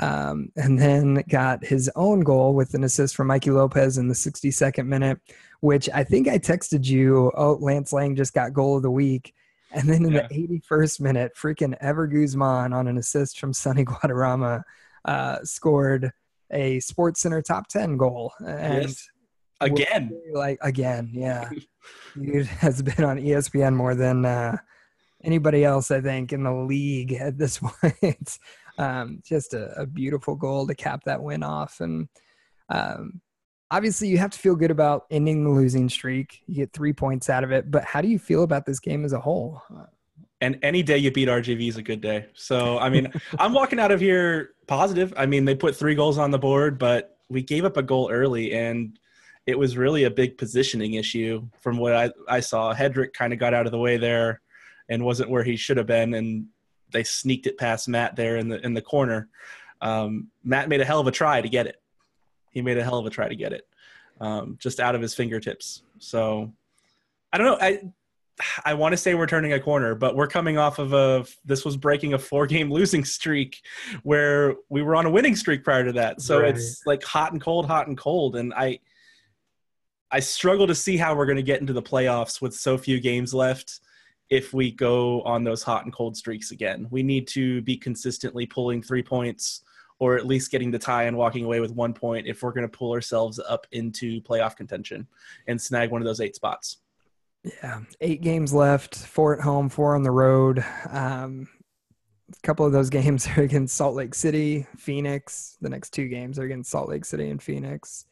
[0.00, 4.14] Um, and then got his own goal with an assist from Mikey Lopez in the
[4.14, 5.18] 62nd minute,
[5.60, 7.32] which I think I texted you.
[7.36, 9.34] Oh, Lance Laing just got goal of the week.
[9.72, 10.26] And then in Yeah.
[10.28, 14.62] the 81st minute, freaking Ever Guzman on an assist from Sonny Guadarrama
[15.04, 16.10] uh, scored
[16.50, 18.32] a Sports Center top 10 goal.
[18.44, 19.08] And Yes.
[19.60, 20.10] Again.
[20.32, 21.50] like again, yeah.
[22.20, 24.56] Dude has been on ESPN more than uh,
[25.24, 28.38] anybody else, I think, in the league at this point.
[28.78, 31.80] um, just a, a beautiful goal to cap that win off.
[31.80, 32.08] And
[32.68, 33.20] um,
[33.70, 36.42] obviously, you have to feel good about ending the losing streak.
[36.46, 37.70] You get three points out of it.
[37.70, 39.62] But how do you feel about this game as a whole?
[40.40, 42.26] and any day you beat RGV is a good day.
[42.34, 45.12] So I mean, I'm walking out of here positive.
[45.16, 48.10] I mean, they put three goals on the board, but we gave up a goal
[48.10, 48.98] early, and
[49.46, 52.74] it was really a big positioning issue from what I, I saw.
[52.74, 54.40] Hedrick kind of got out of the way there,
[54.88, 56.46] and wasn't where he should have been, and
[56.92, 59.28] they sneaked it past Matt there in the in the corner.
[59.80, 61.76] Um, Matt made a hell of a try to get it.
[62.58, 63.68] He made a hell of a try to get it,
[64.20, 65.82] um, just out of his fingertips.
[65.98, 66.52] So
[67.32, 67.58] I don't know.
[67.60, 67.82] I
[68.64, 71.64] I want to say we're turning a corner, but we're coming off of a this
[71.64, 73.62] was breaking a four game losing streak
[74.02, 76.20] where we were on a winning streak prior to that.
[76.20, 76.56] So Right.
[76.56, 78.34] it's like hot and cold, hot and cold.
[78.34, 78.80] And I
[80.10, 82.98] I struggle to see how we're going to get into the playoffs with so few
[82.98, 83.78] games left
[84.30, 86.88] if we go on those hot and cold streaks again.
[86.90, 89.62] We need to be consistently pulling three points
[89.98, 92.68] or at least getting the tie and walking away with one point if we're going
[92.68, 95.06] to pull ourselves up into playoff contention
[95.46, 96.78] and snag one of those eight spots.
[97.44, 100.64] Yeah, eight games left, four at home, four on the road.
[100.90, 101.48] Um,
[102.30, 105.56] a couple of those games are against Salt Lake City, Phoenix.
[105.60, 108.06] The next two games are against Salt Lake City and Phoenix.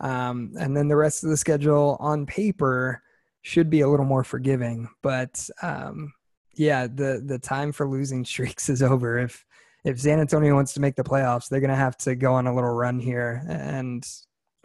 [0.00, 3.02] Um, and then the rest of the schedule on paper
[3.42, 4.88] should be a little more forgiving.
[5.02, 6.12] But um,
[6.54, 9.18] yeah, the the time for losing streaks is over.
[9.18, 9.45] If
[9.86, 12.46] if San Antonio wants to make the playoffs, they're going to have to go on
[12.46, 14.06] a little run here and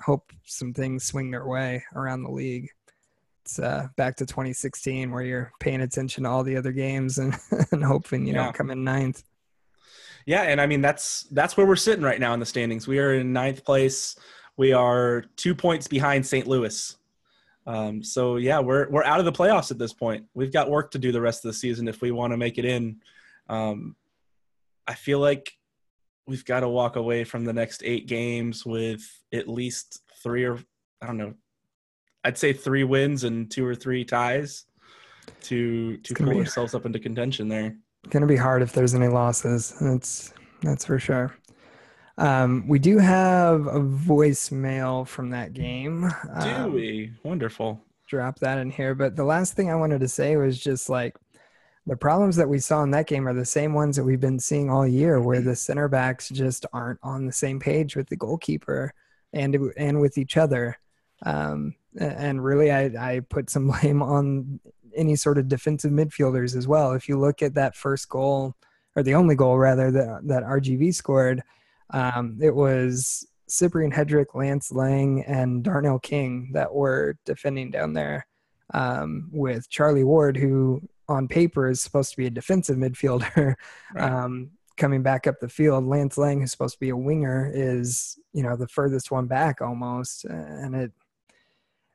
[0.01, 2.67] hope some things swing their way around the league
[3.43, 7.36] it's uh, back to 2016 where you're paying attention to all the other games and,
[7.71, 8.43] and hoping you Yeah.
[8.45, 9.23] don't come in ninth.
[10.27, 12.88] Yeah, and I mean that's that's where we're sitting right now in the standings.
[12.88, 14.15] We are in ninth place.
[14.55, 16.45] We are two points behind St.
[16.45, 16.95] Louis.
[17.65, 20.25] Um, so yeah, we're we're out of the playoffs at this point.
[20.36, 22.60] We've got work to do the rest of the season if we want to make
[22.60, 22.97] it in.
[23.49, 23.95] Um,
[24.91, 25.54] I feel like
[26.27, 29.01] we've got to walk away from the next eight games with
[29.34, 30.60] at least three or
[31.01, 31.34] I don't know.
[32.25, 34.65] I'd say three wins and two or three ties
[35.43, 37.77] to to pull be- ourselves up into contention there.
[38.10, 39.73] Going to be hard if there's any losses.
[39.80, 41.34] That's that's for sure.
[42.17, 46.12] Um, we do have a voicemail from that game.
[46.43, 47.13] Do Um, we?
[47.23, 47.82] Wonderful.
[48.10, 48.93] drop that in here.
[48.93, 51.15] But the last thing I wanted to say was just like
[51.87, 54.39] the problems that we saw in that game are the same ones that we've been
[54.39, 58.15] seeing all year, where the center backs just aren't on the same page with the
[58.15, 58.93] goalkeeper
[59.33, 60.77] and and with each other.
[61.25, 64.59] Um, and really, I, I put some blame on
[64.95, 66.91] any sort of defensive midfielders as well.
[66.91, 68.55] If you look at that first goal,
[68.95, 71.41] or the only goal rather that that RGV scored,
[71.89, 78.27] um, it was Cyprian Hedrick, Lance Laing, and Darnell King that were defending down there
[78.73, 83.55] um, with Charlie Ward, who on paper is supposed to be a defensive midfielder,
[83.93, 84.03] Right.
[84.11, 85.85] um, coming back up the field.
[85.85, 89.61] Lance Laing, who's supposed to be a winger, is you know the furthest one back
[89.61, 90.91] almost, and it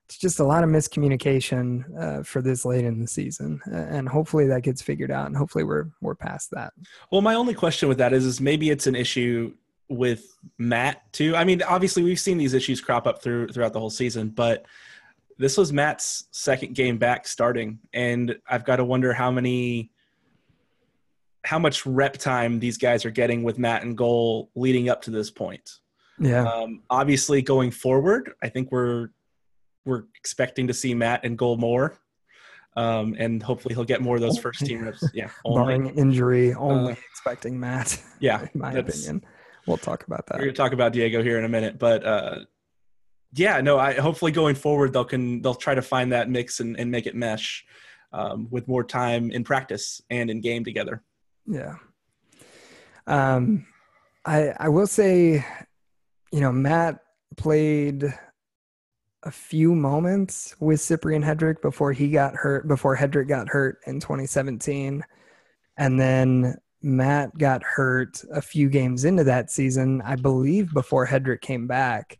[0.05, 4.47] it's just a lot of miscommunication uh, for this late in the season, and hopefully
[4.47, 6.73] that gets figured out, and hopefully we're we're past that.
[7.11, 9.53] Well, my only question with that is, is maybe it's an issue
[9.89, 11.35] with Matt too.
[11.35, 14.67] I mean, obviously we've seen these issues crop up through throughout the whole season, but
[15.39, 19.91] this was Matt's second game back starting, and I've got to wonder how many,
[21.45, 25.11] how much rep time these guys are getting with Matt and goal leading up to
[25.11, 25.71] this point.
[26.19, 29.09] Yeah, Um, obviously, going forward, I think we're
[29.85, 31.99] we're expecting to see Matt and goal more,
[32.77, 35.05] um, and hopefully he'll get more of those first team reps.
[35.15, 35.77] Yeah, only.
[35.79, 38.03] barring injury, only Uh, expecting Matt.
[38.21, 39.23] yeah, in my opinion.
[39.67, 40.35] We'll talk about that.
[40.39, 42.39] We're going to talk about Diego here in a minute, but uh,
[43.37, 46.79] yeah, no, I hopefully going forward they'll can they'll try to find that mix and,
[46.79, 47.65] and make it mesh
[48.13, 51.03] um, with more time in practice and in game together.
[51.47, 51.75] Yeah.
[53.07, 53.67] Um,
[54.25, 55.45] I I will say,
[56.33, 56.99] you know, Matt
[57.37, 58.05] played
[59.23, 63.99] a few moments with Cyprian Hedrick before he got hurt, before Hedrick got hurt in
[63.99, 65.03] 2017.
[65.77, 71.41] And then Matt got hurt a few games into that season, I believe, before Hedrick
[71.41, 72.19] came back.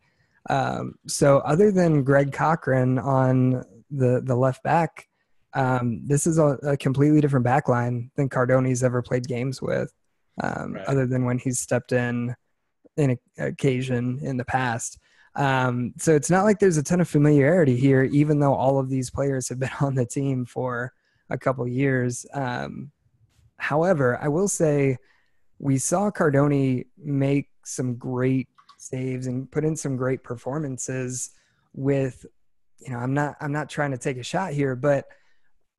[0.49, 5.09] Um, so other than Greg Cochrane on the the left back,
[5.55, 9.93] um, this is a, a completely different back line than Cardone's ever played games with,
[10.43, 10.85] um, Right.
[10.87, 12.35] other than when he's stepped in
[12.97, 14.99] in a, occasion in the past.
[15.35, 18.89] Um, so it's not like there's a ton of familiarity here, even though all of
[18.89, 20.93] these players have been on the team for
[21.29, 22.25] a couple years.
[22.33, 22.91] Um,
[23.59, 24.97] however, I will say
[25.59, 28.49] we saw Cardone make some great
[28.89, 31.31] saves and put in some great performances
[31.75, 32.25] with
[32.79, 35.07] you know, I'm not I'm not trying to take a shot here, but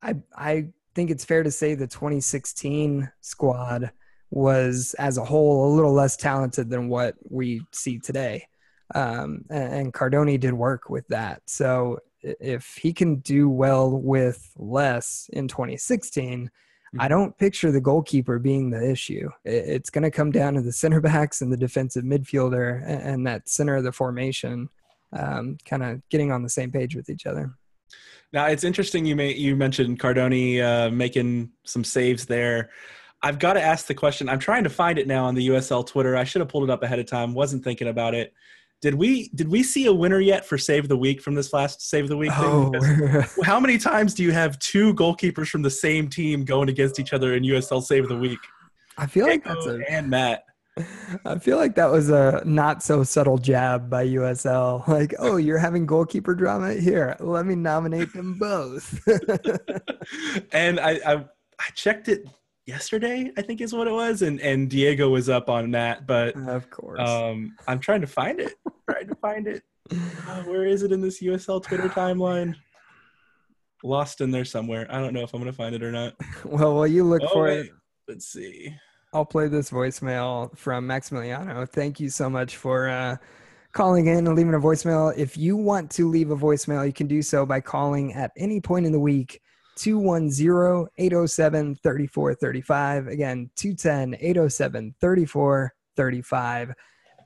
[0.02, 3.92] I I think it's fair to say the 2016 squad
[4.30, 8.46] was as a whole a little less talented than what we see today.
[8.94, 11.42] Um, and, and Cardone did work with that.
[11.46, 16.50] So if he can do well with less in 2016,
[16.98, 19.28] I don't picture the goalkeeper being the issue.
[19.44, 23.26] It's going to come down to the center backs and the defensive midfielder and, and
[23.26, 24.68] that center of the formation
[25.12, 27.54] um, kind of getting on the same page with each other.
[28.32, 32.70] Now it's interesting you may you mentioned Cardone uh, making some saves there.
[33.22, 34.28] I've got to ask the question.
[34.28, 36.16] I'm trying to find it now on the USL Twitter.
[36.16, 37.34] I should have pulled it up ahead of time.
[37.34, 38.32] Wasn't thinking about it.
[38.80, 41.82] Did we did we see a winner yet for save the week from this last
[41.82, 42.32] save the week?
[42.32, 42.40] thing?
[42.44, 47.00] Oh, how many times do you have two goalkeepers from the same team going against
[47.00, 48.38] each other in USL Save the Week?
[48.96, 49.80] I feel like that's a.
[49.88, 50.44] and Matt.
[51.24, 54.86] I feel like that was a not so subtle jab by USL.
[54.88, 57.16] Like, oh, you're having goalkeeper drama here.
[57.18, 59.00] Let me nominate them both.
[60.52, 61.24] and I, I
[61.58, 62.26] I checked it
[62.68, 66.36] yesterday, I think is what it was, and and Diego was up on that, but
[66.36, 67.00] of course.
[67.00, 68.54] um, I'm trying to find it.
[68.90, 69.62] trying to find it.
[70.28, 72.54] Uh, where is it in this USL Twitter timeline?
[73.82, 74.86] Lost in there somewhere.
[74.90, 76.12] I don't know if I'm gonna find it or not.
[76.44, 77.60] well, while you look Oh, for wait.
[77.66, 77.70] it,
[78.06, 78.74] Let's see.
[79.14, 81.66] I'll play this voicemail from Maximiliano.
[81.66, 83.16] Thank you so much for uh,
[83.72, 85.16] calling in and leaving a voicemail.
[85.16, 88.60] If you want to leave a voicemail, you can do so by calling at any
[88.60, 89.40] point in the week
[89.78, 93.06] 210 807 3435.
[93.06, 96.74] Again, 210 807 3435.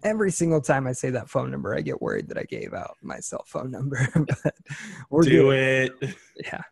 [0.04, 2.96] Every single time I say that phone number, I get worried that I gave out
[3.02, 4.08] my cell phone number.
[4.14, 4.54] but
[5.10, 5.92] we're Do good.
[6.02, 6.16] it.
[6.44, 6.62] Yeah.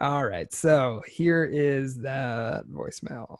[0.00, 0.52] All right.
[0.52, 3.38] So here is the voicemail.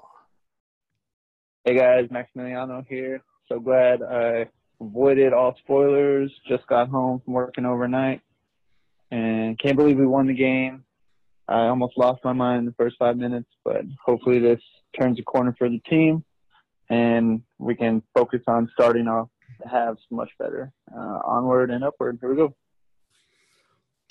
[1.65, 3.23] Hey guys, Maximiliano here.
[3.49, 4.47] So glad I
[4.81, 6.33] avoided all spoilers.
[6.49, 8.21] Just got home from working overnight
[9.11, 10.85] and can't believe we won the game.
[11.49, 14.61] I almost lost my mind in the first five minutes, but hopefully this
[14.99, 16.25] turns a corner for the team
[16.93, 19.29] and we can focus on starting off
[19.63, 20.73] the halves much better.
[20.95, 22.19] Uh, onward and upward.
[22.21, 22.55] Here we go.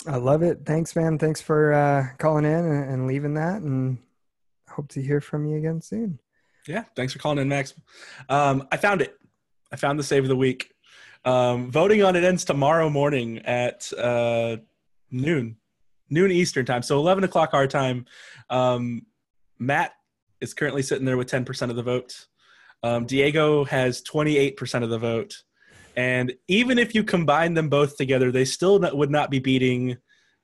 [0.08, 0.62] I love it.
[0.65, 1.20] Thanks, man.
[1.20, 4.00] Thanks for uh, calling in and, and leaving that, and
[4.67, 6.17] hope to hear from you again soon.
[6.67, 7.76] Yeah, thanks for calling in, Max.
[8.28, 9.15] Um, I found it.
[9.72, 10.72] I found the save of the week.
[11.24, 14.58] Um, voting on it ends tomorrow morning at uh,
[15.12, 15.58] noon,
[16.12, 16.84] noon Eastern time.
[16.84, 18.06] So 11 o'clock our time.
[18.50, 19.06] Um,
[19.58, 19.93] Matt
[20.41, 22.28] is currently sitting there with 10% of the vote.
[22.84, 25.43] Um, Diego has 28% of the vote.
[25.95, 29.97] And even if you combine them both together, they still not, would not be beating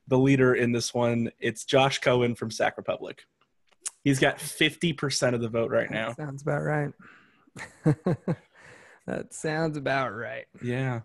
[0.08, 1.32] the leader in this one.
[1.40, 3.22] It's Josh Cohen from Sac Republic.
[4.04, 6.14] He's got 50% of the vote right now.
[6.14, 6.94] Sounds about right.
[9.06, 10.46] that sounds about right.
[10.62, 11.02] Yeah.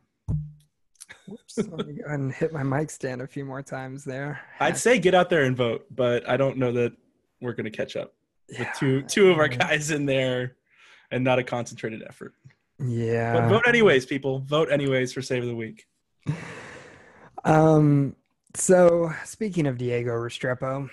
[1.26, 1.56] Whoops.
[1.58, 4.40] Let me go ahead and hit my mic stand a few more times there.
[4.60, 6.92] I'd say get out there and vote, but I don't know that
[7.40, 8.14] we're going to catch up
[8.48, 8.72] with Yeah.
[8.78, 10.56] two two of our guys in there
[11.10, 12.34] and not a concentrated effort.
[12.78, 13.32] Yeah.
[13.34, 14.40] But vote anyways, people.
[14.40, 15.86] Vote anyways for save of the week.
[17.44, 18.16] Um,
[18.54, 20.88] so speaking of Diego Restrepo,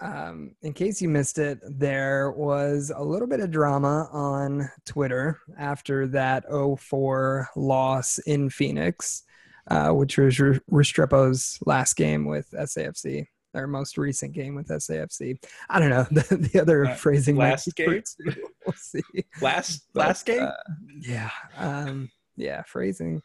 [0.00, 5.40] um, in case you missed it, there was a little bit of drama on Twitter
[5.58, 9.22] after that 0-4 loss in Phoenix,
[9.68, 13.26] uh, which was Re- Restrepo's last game with SAFC.
[13.52, 15.38] Their most recent game with SAFC.
[15.70, 17.36] I don't know the, the other Uh, phrasing.
[17.36, 18.02] last game?
[18.66, 19.02] We'll see.
[19.42, 20.42] Last But, last game?
[20.42, 20.52] uh,
[21.00, 21.30] yeah.
[21.58, 23.20] Um, yeah, phrasing.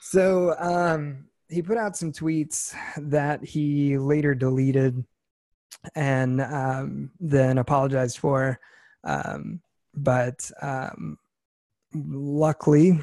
[0.00, 5.04] So um, he put out some tweets that he later deleted
[5.96, 8.58] and um, then apologized for.
[9.04, 9.60] Um,
[9.94, 11.18] but um,
[11.94, 12.98] luckily,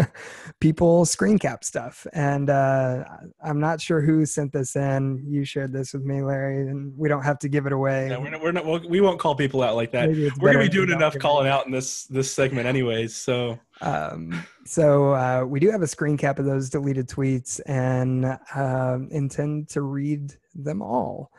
[0.60, 2.06] people screen cap stuff.
[2.12, 3.04] And uh,
[3.44, 5.24] I'm not sure who sent this in.
[5.26, 8.08] You shared this with me, Larry, and we don't have to give it away.
[8.08, 10.08] no, we're not, we're not we'll, we won't call people out like that.
[10.08, 12.66] We're going to be doing enough don't give it calling out in this this segment
[12.66, 17.60] anyways, so Um, so uh, we do have a screen cap of those deleted tweets
[17.66, 21.30] and um, intend to read them all.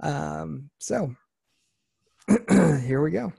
[0.00, 1.14] Um, so
[2.50, 3.32] here we go.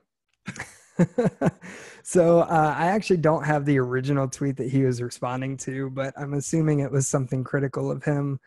[2.03, 6.13] so uh, I actually don't have the original tweet that he was responding to, but
[6.17, 8.39] I'm assuming it was something critical of him.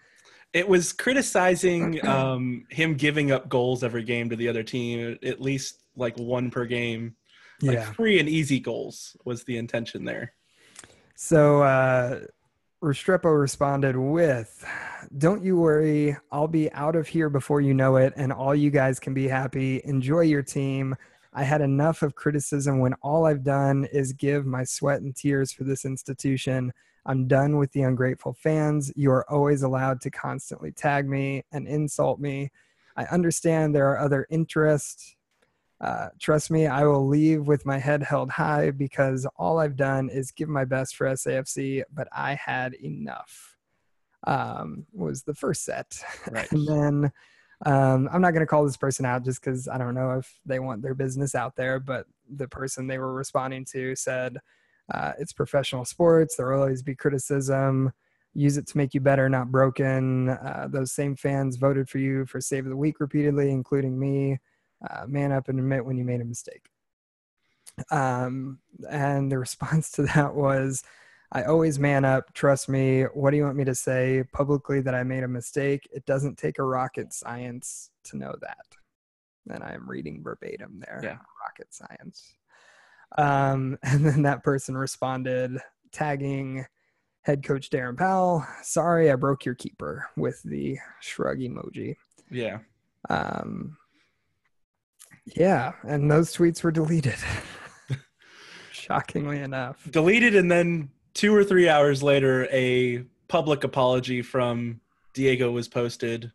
[0.53, 5.41] it was criticizing um, him giving up goals every game to the other team, at
[5.41, 7.17] least like one per game.
[7.63, 7.93] Like Yeah.
[7.93, 10.33] free and easy goals was the intention there.
[11.17, 12.21] So uh,
[12.83, 14.65] Restrepo responded with,
[15.17, 18.71] "Don't you worry, I'll be out of here before you know it, and all you
[18.71, 19.81] guys can be happy.
[19.85, 20.97] Enjoy your team.
[21.35, 25.53] I had enough of criticism when all I've done is give my sweat and tears
[25.53, 26.73] for this institution.
[27.07, 28.93] I'm done with the ungrateful fans.
[28.95, 32.51] You are always allowed to constantly tag me and insult me.
[32.97, 35.17] I understand there are other interests."
[35.81, 40.09] Uh, trust me, I will leave with my head held high because all I've done
[40.09, 43.57] is give my best for SAFC, but I had enough.
[44.27, 46.01] Um, was the first set.
[46.31, 46.51] Right.
[46.53, 47.13] and then
[47.65, 50.39] um, I'm not going to call this person out just because I don't know if
[50.45, 54.39] they want their business out there, but the person they were responding to said,
[54.93, 56.37] uh, It's professional sports.
[56.37, 57.93] There will always be criticism.
[58.35, 60.31] Use it to make you better, not broken.
[60.31, 64.39] Uh, those same fans voted for you for Save of the Week repeatedly, including me
[64.91, 66.69] uh, man up and admit when you made a mistake.
[67.91, 68.59] Um,
[68.91, 70.83] and the response to that was,
[71.33, 72.33] I always man up.
[72.35, 73.03] Trust me.
[73.15, 75.89] What do you want me to say publicly that I made a mistake?
[75.93, 78.67] It doesn't take a rocket science to know that.
[79.51, 81.01] And I am reading verbatim there.
[81.03, 81.19] Yeah.
[81.43, 82.37] Rocket science.
[83.19, 85.59] Um, and then that person responded,
[85.93, 86.65] tagging
[87.23, 88.47] head coach Darren Powell.
[88.63, 91.97] Sorry, I broke your keeper with the shrug emoji.
[92.31, 92.59] Yeah.
[93.09, 93.77] Um,
[95.37, 97.17] yeah, and those tweets were deleted.
[98.73, 99.87] Shockingly enough.
[99.91, 104.81] Deleted and then two or three hours later, a public apology from
[105.15, 106.33] Diego was posted.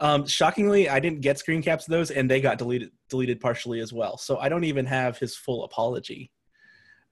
[0.00, 3.80] Um, shockingly, I didn't get screen caps of those, and they got deleted deleted partially
[3.80, 4.18] as well.
[4.18, 6.30] So I don't even have his full apology.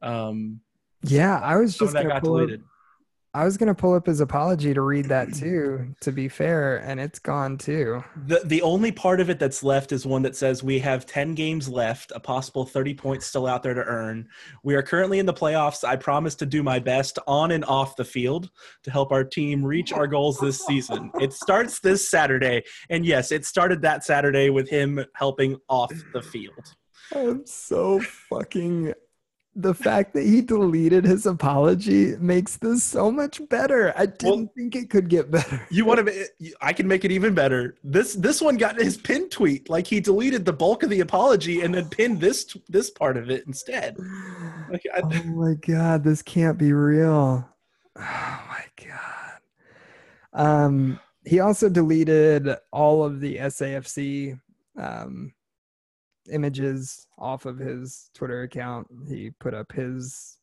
[0.02, 0.60] Um,
[1.02, 2.64] Yeah, I was just that got pull up, deleted.
[3.34, 5.92] I was gonna pull up his apology to read that too.
[6.02, 8.04] To be fair, and it's gone too.
[8.26, 11.34] The the only part of it that's left is one that says we have 10
[11.34, 14.28] games left, a possible 30 points still out there to earn.
[14.62, 15.82] We are currently in the playoffs.
[15.82, 18.50] I promise to do my best on and off the field
[18.84, 21.10] to help our team reach our goals this season.
[21.20, 22.62] It starts this Saturday.
[22.88, 26.74] And yes, it started that Saturday with him helping off the field.
[27.12, 28.94] I'm so fucking.
[29.56, 33.92] The fact that he deleted his apology makes this so much better.
[33.96, 35.60] I didn't Well- think it could get better.
[35.70, 36.26] You want to
[36.60, 37.76] I can make it even better.
[37.84, 39.70] This this one got his pin tweet.
[39.70, 43.30] Like he deleted the bulk of the apology and then pinned this this part of
[43.30, 43.96] it instead.
[44.70, 47.48] Like I, oh my god, this can't be real.
[47.96, 49.38] Oh my god.
[50.32, 54.40] Um, he also deleted all of the SAFC
[54.76, 55.32] um,
[56.32, 58.86] images off of his Twitter account.
[59.08, 60.38] He put up his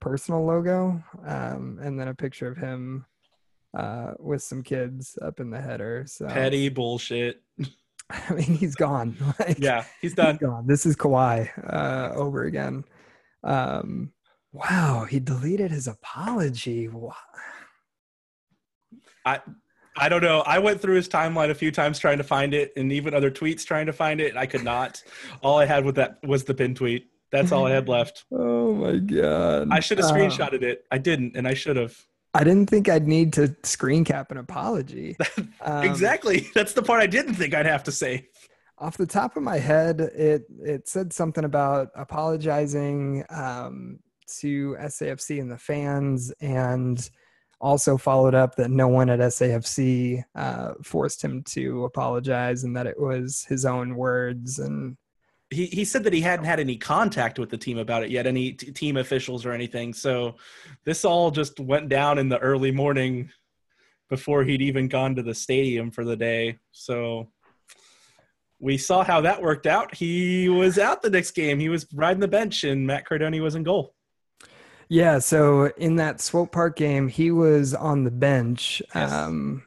[0.00, 3.06] personal logo um, and then a picture of him
[3.76, 6.04] uh, with some kids up in the header.
[6.06, 7.42] So petty bullshit.
[8.10, 9.16] I mean, he's gone.
[9.38, 10.36] Like, Yeah, he's He's done.
[10.36, 10.66] gone.
[10.66, 12.84] This is Kawhi uh, over again.
[13.42, 14.12] Um,
[14.52, 16.88] wow, he deleted his apology.
[16.88, 17.14] Wow.
[19.96, 20.40] I don't know.
[20.46, 23.30] I went through his timeline a few times trying to find it, and even other
[23.30, 24.30] tweets trying to find it.
[24.30, 25.02] and I could not.
[25.42, 27.08] All I had with that was the pin tweet.
[27.30, 28.24] That's all I had left.
[28.32, 29.68] Oh my god.
[29.70, 30.84] I should have Uh, screenshotted it.
[30.90, 31.94] I didn't, and I should have.
[32.32, 35.16] I didn't think I'd need to screen cap an apology.
[35.60, 36.48] Um, exactly.
[36.54, 38.28] That's the part I didn't think I'd have to say.
[38.78, 43.98] Off the top of my head, it it said something about apologizing um,
[44.40, 47.08] to SAFC and the fans, and
[47.62, 52.86] also followed up that no one at SAFC uh, forced him to apologize, and that
[52.86, 54.58] it was his own words.
[54.58, 54.96] And
[55.50, 58.26] He he said that he hadn't had any contact with the team about it yet,
[58.26, 59.94] any t- team officials or anything.
[59.94, 60.36] So
[60.84, 63.30] this all just went down in the early morning
[64.10, 66.58] before he'd even gone to the stadium for the day.
[66.72, 67.28] So
[68.60, 69.94] we saw how that worked out.
[69.94, 71.58] He was out the next game.
[71.58, 73.94] He was riding the bench, and Matt Cardone was in goal.
[74.92, 79.10] Yeah, so in that Swope Park game, he was on the bench Yes.
[79.10, 79.62] um,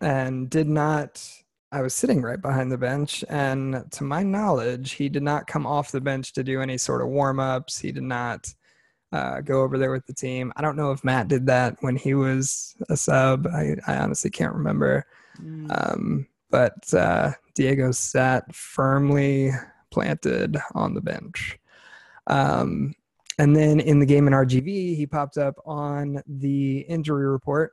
[0.00, 1.22] and did not.
[1.70, 5.66] I was sitting right behind the bench, and to my knowledge, he did not come
[5.66, 7.78] off the bench to do any sort of warm ups.
[7.78, 8.48] He did not
[9.12, 10.50] uh, go over there with the team.
[10.56, 13.46] I don't know if Matt did that when he was a sub.
[13.48, 15.04] I, I honestly can't remember.
[15.68, 19.50] Um, but uh, Diego sat firmly
[19.90, 21.58] planted on the bench.
[22.26, 22.94] Um,
[23.38, 27.72] and then in the game in RGV, he popped up on the injury report.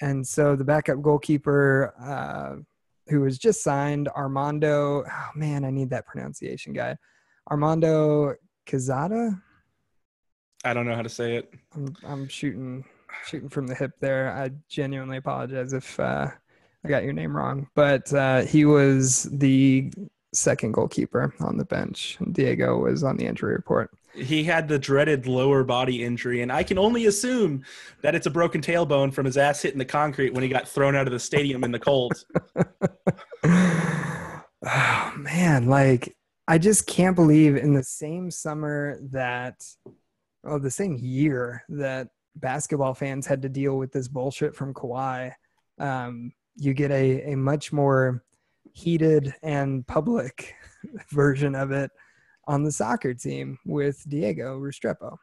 [0.00, 2.62] And so the backup goalkeeper, uh,
[3.08, 6.96] who was just signed, Armando, oh man, I need that pronunciation guide.
[7.50, 8.34] Armando
[8.66, 9.40] Cazada.
[10.64, 11.52] I don't know how to say it.
[11.74, 12.84] I'm, I'm shooting
[13.26, 14.32] shooting from the hip there.
[14.32, 16.28] I genuinely apologize if uh,
[16.84, 19.92] I got your name wrong, but uh, he was the
[20.32, 22.18] second goalkeeper on the bench.
[22.32, 23.90] Diego was on the injury report.
[24.14, 27.64] He had the dreaded lower body injury, and I can only assume
[28.02, 30.94] that it's a broken tailbone from his ass hitting the concrete when he got thrown
[30.94, 32.12] out of the stadium in the cold.
[33.44, 39.64] oh man, like I just can't believe in the same summer that,
[40.44, 45.32] oh, the same year that basketball fans had to deal with this bullshit from Kawhi,
[45.78, 48.22] um, you get a, a much more
[48.72, 50.54] heated and public
[51.10, 51.90] version of it
[52.46, 55.16] on the soccer team with Diego Restrepo.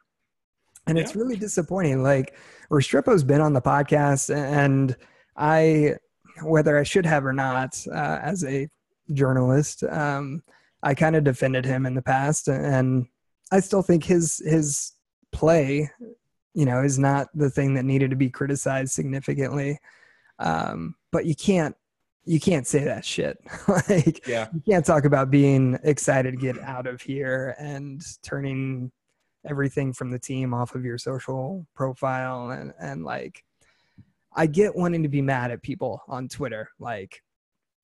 [0.86, 2.02] And it's really disappointing.
[2.02, 2.34] Like
[2.70, 4.96] Restrepo's been on the podcast and
[5.36, 5.96] I,
[6.42, 8.68] whether I should have or not, uh, as a
[9.12, 10.42] journalist, um,
[10.82, 13.06] I kind of defended him in the past and
[13.52, 14.92] I still think his, his
[15.32, 15.90] play,
[16.54, 19.78] you know, is not the thing that needed to be criticized significantly.
[20.38, 21.76] Um, but you can't
[22.24, 23.38] you can't say that shit.
[23.68, 24.48] like Yeah.
[24.52, 28.92] you can't talk about being excited to get out of here and turning
[29.48, 33.42] everything from the team off of your social profile and and like
[34.34, 36.68] I get wanting to be mad at people on Twitter.
[36.78, 37.22] Like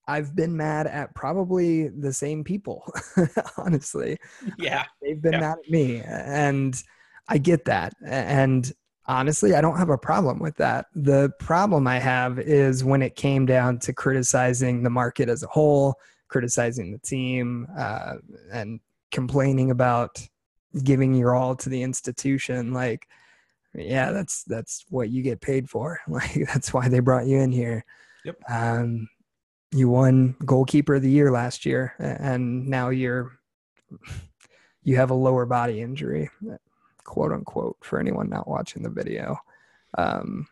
[0.06, 2.84] I've been mad at probably the same people,
[3.56, 4.16] honestly
[4.58, 4.84] Yeah.
[5.02, 5.40] they've been Yeah.
[5.40, 6.80] mad at me and
[7.28, 8.72] i get that and
[9.08, 10.86] honestly i don't have a problem with that.
[10.94, 15.48] The problem i have is when it came down to criticizing the market as a
[15.48, 15.96] whole
[16.28, 18.14] criticizing the team uh,
[18.52, 18.80] and
[19.10, 20.20] complaining about
[20.82, 23.06] giving your all to the institution like
[23.74, 26.00] yeah that's that's what you get paid for.
[26.08, 27.84] Like that's why they brought you in here.
[28.24, 28.36] Yep.
[28.50, 29.08] um
[29.72, 33.38] you won goalkeeper of the year last year and now you're
[34.82, 36.30] you have a lower body injury,
[37.06, 39.38] quote unquote, for anyone not watching the video.
[39.96, 40.46] Um,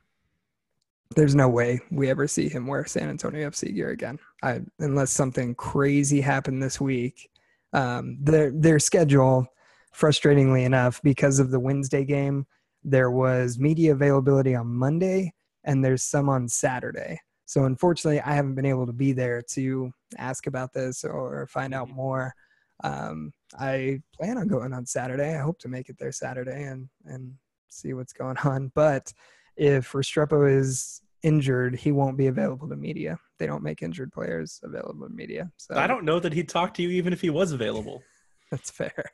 [1.15, 5.13] there's no way we ever see him wear San Antonio FC gear again, I, unless
[5.13, 7.31] something crazy happened this week.
[7.73, 9.47] Um, their their schedule,
[9.95, 12.47] frustratingly enough, because of the Wednesday game,
[12.83, 15.33] there was media availability on Monday
[15.65, 17.21] and there's some on Saturday.
[17.47, 21.75] So unfortunately, I haven't been able to be there to ask about this or find
[21.75, 22.35] out more.
[22.83, 25.35] Um, I plan on going on Saturday.
[25.37, 27.35] I hope to make it there Saturday and and
[27.69, 28.73] see what's going on.
[28.75, 29.13] But
[29.57, 33.19] if Restrepo is injured, he won't be available to media.
[33.39, 35.51] They don't make injured players available to media.
[35.57, 38.03] So I don't know that he'd talk to you even if he was available.
[38.51, 39.05] That's fair.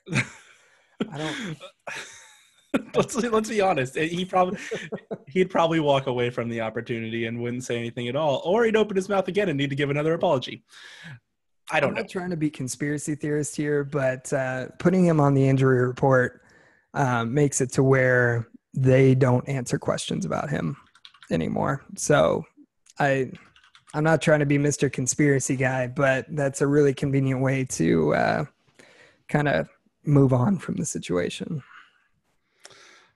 [1.11, 1.59] I don't.
[2.95, 3.97] let's let's be honest.
[3.97, 4.59] He probably
[5.29, 8.77] he'd probably walk away from the opportunity and wouldn't say anything at all, or he'd
[8.77, 10.65] open his mouth again and need to give another apology.
[11.71, 12.01] I I'm don't know.
[12.03, 16.43] not trying to be conspiracy theorist here, but uh, putting him on the injury report
[16.95, 20.77] um, makes it to where they don't answer questions about him
[21.31, 21.85] anymore.
[21.97, 22.45] So
[22.99, 23.33] I,
[23.95, 24.93] I'm not trying to be Mr.
[24.93, 28.45] Conspiracy guy, but that's a really convenient way to uh,
[29.29, 29.69] kind of
[30.05, 31.63] move on from the situation.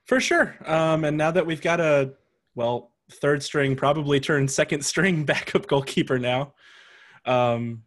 [0.05, 0.55] For sure.
[0.65, 2.13] Um, and now that we've got a
[2.53, 6.53] well third string, probably turned second string backup goalkeeper now.
[7.25, 7.83] Um,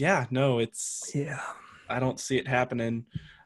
[0.00, 1.40] yeah, no, it's Yeah.
[1.88, 3.04] I don't see it happening.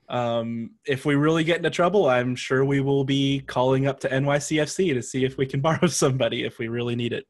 [0.09, 4.09] Um, if we really get into trouble, I'm sure we will be calling up to
[4.09, 7.27] NYCFC to see if we can borrow somebody if we really need it.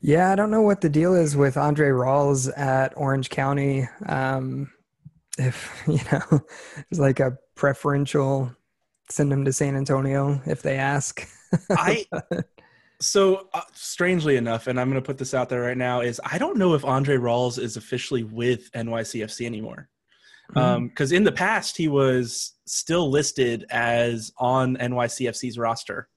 [0.00, 3.88] Yeah, I don't know what the deal is with Andre Rawls at Orange County.
[4.06, 4.70] Um,
[5.38, 6.40] if you know,
[6.90, 8.54] it's like a preferential
[9.10, 11.26] send him to San Antonio if they ask.
[11.70, 12.06] I
[13.00, 16.20] so uh, strangely enough, and I'm going to put this out there right now, is
[16.24, 19.88] I don't know if Andre Rawls is officially with NYCFC anymore.
[20.52, 26.08] Because in the past, he was still listed as on NYCFC's roster,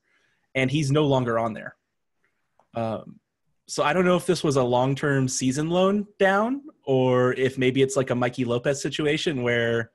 [0.55, 1.75] and he's no longer on there.
[2.73, 3.19] Um,
[3.67, 7.81] so I don't know if this was a long-term season loan down, or if maybe
[7.81, 9.91] it's like a Mikey Lopez situation where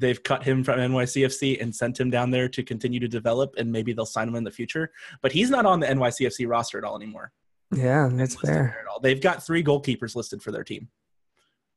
[0.00, 3.70] they've cut him from NYCFC and sent him down there to continue to develop, and
[3.70, 4.90] maybe they'll sign him in the future.
[5.22, 7.32] But he's not on the NYCFC roster at all anymore.
[7.74, 8.52] yeah, that's fair.
[8.54, 9.00] there at all.
[9.00, 10.88] They've got three goalkeepers listed for their team.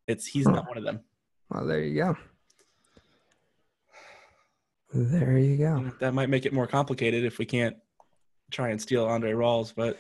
[0.07, 1.01] It's he's not one of them.
[1.49, 2.17] Well, there you go.
[4.93, 5.91] There you go.
[5.99, 7.76] That might make it more complicated if we can't
[8.51, 9.74] try and steal Andre Rawls.
[9.76, 9.97] But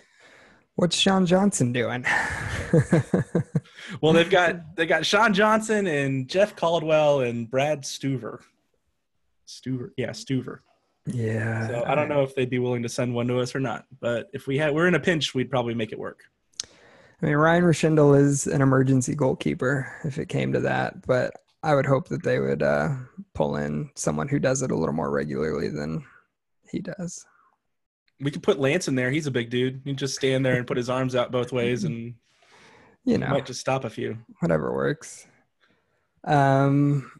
[0.75, 2.03] What's Sean Johnson doing?
[4.01, 8.39] well, they've got they got Sean Johnson and Jeff Caldwell and Brad Stuver.
[9.47, 10.59] Stuver, yeah, Stuver.
[11.05, 11.67] yeah.
[11.67, 13.85] So I don't know if they'd be willing to send one to us or not.
[13.99, 16.21] But if we had, we're in a pinch, we'd probably make it work.
[16.63, 21.75] I mean, Ryan Roushandel is an emergency goalkeeper if it came to that, but I
[21.75, 22.95] would hope that they would uh,
[23.33, 26.03] pull in someone who does it a little more regularly than
[26.69, 27.25] he does.
[28.23, 29.11] We could put Lance in there.
[29.11, 29.81] He's a big dude.
[29.85, 32.15] He'd just stand there and put his arms out both ways, and
[33.05, 34.17] You know, might just stop a few.
[34.39, 35.27] whatever works.
[36.23, 37.11] Um,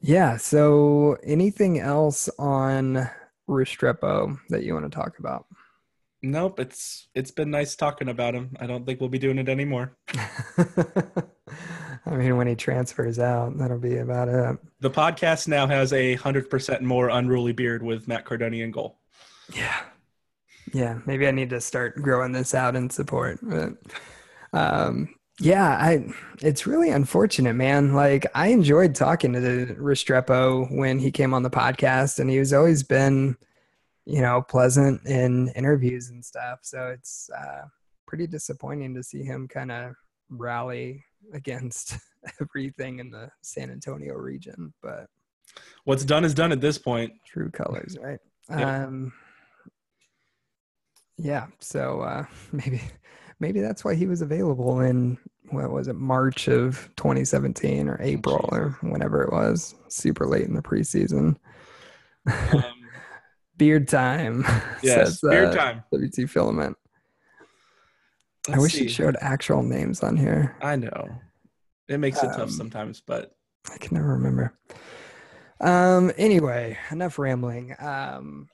[0.00, 0.36] Yeah.
[0.36, 3.08] So, anything else on
[3.48, 5.46] Restrepo that you want to talk about?
[6.22, 8.56] Nope, it's it's been nice talking about him.
[8.58, 9.96] I don't think we'll be doing it anymore.
[12.08, 14.58] I mean, when he transfers out, that'll be about it.
[14.80, 18.98] The podcast now has a hundred percent more unruly beard with Matt Cardone in goal.
[19.52, 19.74] Yeah.
[20.72, 20.98] Yeah.
[21.06, 23.38] Maybe I need to start growing this out in support.
[23.42, 23.74] But
[24.52, 27.92] um yeah, I it's really unfortunate, man.
[27.94, 32.38] Like I enjoyed talking to the Restrepo when he came on the podcast and he
[32.38, 33.36] was always been,
[34.06, 36.60] you know, pleasant in interviews and stuff.
[36.62, 37.62] So it's uh
[38.06, 39.94] pretty disappointing to see him kind of
[40.30, 41.96] rally against
[42.40, 45.06] everything in the San Antonio region, but
[45.84, 47.12] What's done is done at this point.
[47.24, 48.18] true colors, right?
[48.50, 48.84] Yeah.
[48.84, 49.12] Um,
[51.18, 51.46] yeah.
[51.60, 52.80] So uh, maybe
[53.40, 55.18] maybe that's why he was available in
[55.50, 60.54] what was it March of 2017 or April or whenever it was, super late in
[60.54, 61.36] the preseason.
[62.52, 62.64] Um,
[63.56, 64.42] Beard time.
[64.82, 65.84] yes, says, beard uh, time.
[65.90, 66.76] WT Filament.
[68.48, 68.84] I Let's wish see.
[68.84, 70.54] it showed actual names on here.
[70.60, 71.08] I know.
[71.88, 73.34] It makes it Um, tough sometimes, but
[73.72, 74.52] I can never remember.
[75.60, 76.12] Um.
[76.18, 77.74] Anyway, enough rambling.
[77.78, 78.48] Um.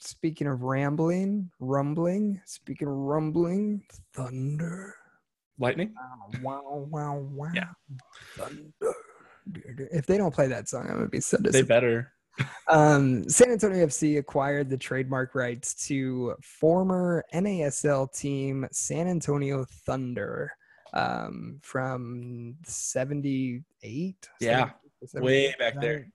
[0.00, 2.40] Speaking of rambling, rumbling.
[2.46, 3.82] Speaking of rumbling,
[4.14, 4.94] thunder.
[5.58, 5.94] lightning.
[6.42, 6.88] Wow!
[6.90, 7.28] Wow!
[7.30, 7.50] Wow!
[7.54, 7.68] Yeah.
[8.34, 8.72] Thunder.
[9.92, 11.52] If they don't play that song, I'm gonna be so disappointed.
[11.52, 12.12] They better.
[12.68, 20.52] Um, San Antonio FC acquired the trademark rights to former NASL team San Antonio Thunder
[20.94, 24.28] um, from 78.
[24.40, 24.70] Yeah,
[25.04, 26.10] 78, way back there.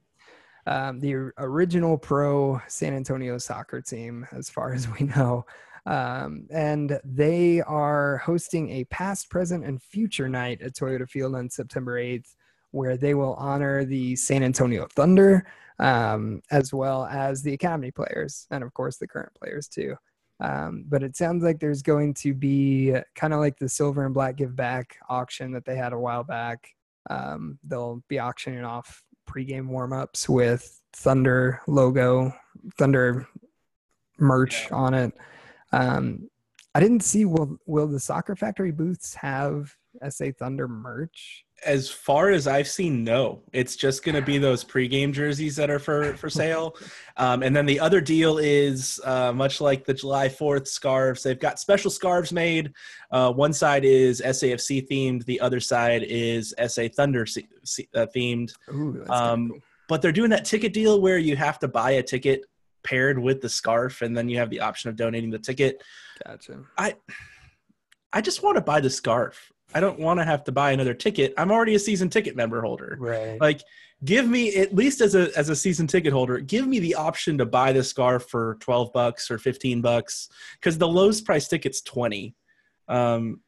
[0.67, 5.45] Um, the original pro San Antonio soccer team, as far as we know.
[5.85, 11.49] Um, and they are hosting a past, present, and future night at Toyota Field on
[11.49, 12.35] September 8th,
[12.71, 15.45] where they will honor the San Antonio Thunder,
[15.79, 19.95] um, as well as the Academy players, and of course the current players too.
[20.39, 24.13] Um, but it sounds like there's going to be kind of like the silver and
[24.13, 26.67] black give back auction that they had a while back.
[27.09, 32.33] Um, they'll be auctioning off pregame warm ups with Thunder logo,
[32.77, 33.27] Thunder
[34.17, 35.13] merch on it.
[35.71, 36.29] Um,
[36.73, 39.73] I didn't see will will the Soccer Factory booths have
[40.09, 41.44] SA Thunder merch?
[41.65, 43.41] As far as I've seen, no.
[43.53, 46.75] It's just going to be those pregame jerseys that are for for sale,
[47.17, 51.23] um, and then the other deal is uh, much like the July Fourth scarves.
[51.23, 52.73] They've got special scarves made.
[53.09, 55.25] Uh, one side is SAFC themed.
[55.25, 58.53] The other side is SA Thunder se- se- uh, themed.
[58.71, 59.59] Ooh, Um, cool.
[59.87, 62.41] But they're doing that ticket deal where you have to buy a ticket
[62.83, 65.81] paired with the scarf, and then you have the option of donating the ticket.
[66.27, 66.59] gotcha.
[66.77, 66.95] I.
[68.13, 69.51] I just want to buy the scarf.
[69.75, 71.33] I don't want to have to buy another ticket.
[71.37, 72.95] I'm already a season ticket member holder.
[72.97, 73.39] Right.
[73.41, 73.61] Like,
[74.05, 77.37] give me at least as a as a season ticket holder, give me the option
[77.39, 81.81] to buy the scarf for twelve bucks or fifteen bucks because the lowest price ticket's
[81.81, 82.35] twenty.
[82.87, 83.41] Um,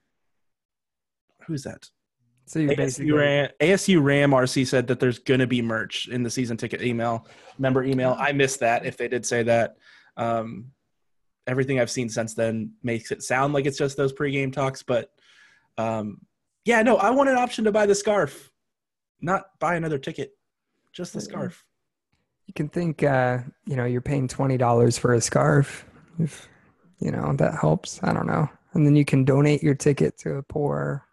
[1.47, 1.89] who's that?
[2.47, 6.07] so you're basically ASU Ram, ASU Ram RC said that there's going to be merch
[6.07, 8.15] in the season ticket email, member email.
[8.17, 9.75] I missed that if they did say that.
[10.15, 10.71] Um,
[11.45, 15.11] everything I've seen since then makes it sound like it's just those pregame talks, but
[15.78, 16.19] um,
[16.65, 18.51] yeah, no, I want an option to buy the scarf,
[19.21, 20.32] not buy another ticket,
[20.93, 21.63] just the scarf.
[22.47, 25.86] you can think uh, you know you're paying twenty dollars for a scarf
[26.19, 26.47] if
[26.99, 30.36] you know that helps i don't know and then you can donate your ticket to
[30.36, 31.05] a poor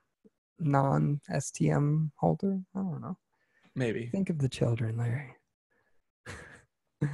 [0.59, 3.17] non stm holder i don't know
[3.75, 4.07] Maybe.
[4.07, 5.35] think of the children larry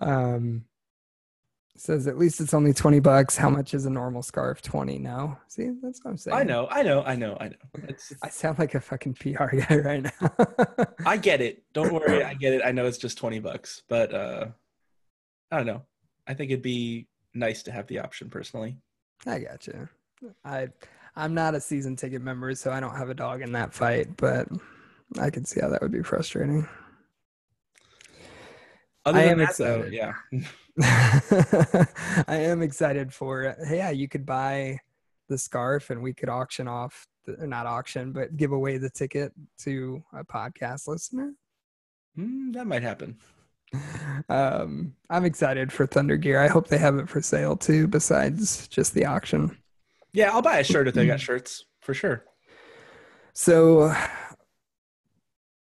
[0.00, 0.64] um
[1.76, 5.38] says at least it's only 20 bucks how much is a normal scarf 20 now
[5.48, 7.56] see that's what i'm saying I know, I know, I know, I know.
[7.88, 11.62] It's, i sound like a fucking pr guy right now I get it.
[11.72, 12.62] Don't worry, I get it.
[12.64, 14.46] I know it's just twenty bucks, but uh,
[15.50, 15.82] I don't know.
[16.26, 18.78] I think it'd be nice to have the option personally.
[19.26, 19.90] I gotcha.
[20.44, 20.68] I
[21.16, 24.16] I'm not a season ticket member, so I don't have a dog in that fight,
[24.16, 24.48] but
[25.20, 26.66] I can see how that would be frustrating.
[29.04, 29.92] Other I than am that, though, excited.
[29.92, 30.12] yeah.
[30.82, 31.86] I
[32.28, 34.78] am excited for hey, yeah, you could buy
[35.28, 39.32] the scarf and we could auction off the, not auction, but give away the ticket
[39.60, 41.34] to a podcast listener.
[42.16, 43.18] Hmm, that might happen.
[44.28, 46.40] Um, I'm excited for Thunder Gear.
[46.40, 49.58] I hope they have it for sale too, besides just the auction.
[50.12, 52.24] Yeah, I'll buy a shirt if they got shirts for sure.
[53.32, 53.92] So,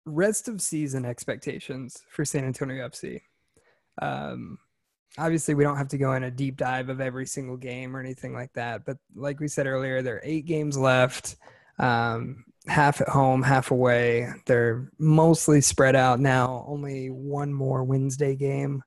[0.04, 3.20] rest of season expectations for San Antonio FC.
[4.02, 4.58] Um,
[5.18, 8.00] obviously, we don't have to go in a deep dive of every single game or
[8.00, 8.84] anything like that.
[8.84, 11.36] But like we said earlier, there are eight games left.
[11.78, 14.28] Um, half at home, half away.
[14.46, 16.64] They're mostly spread out now.
[16.68, 18.82] Only one more Wednesday game.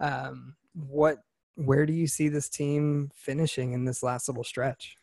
[0.00, 1.18] Um, what?
[1.56, 4.96] Where do you see this team finishing in this last little stretch?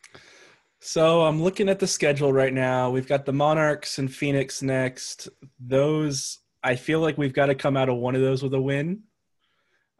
[0.81, 2.89] So I'm looking at the schedule right now.
[2.89, 5.29] We've got the Monarchs and Phoenix next.
[5.59, 8.61] Those I feel like we've got to come out of one of those with a
[8.61, 9.03] win.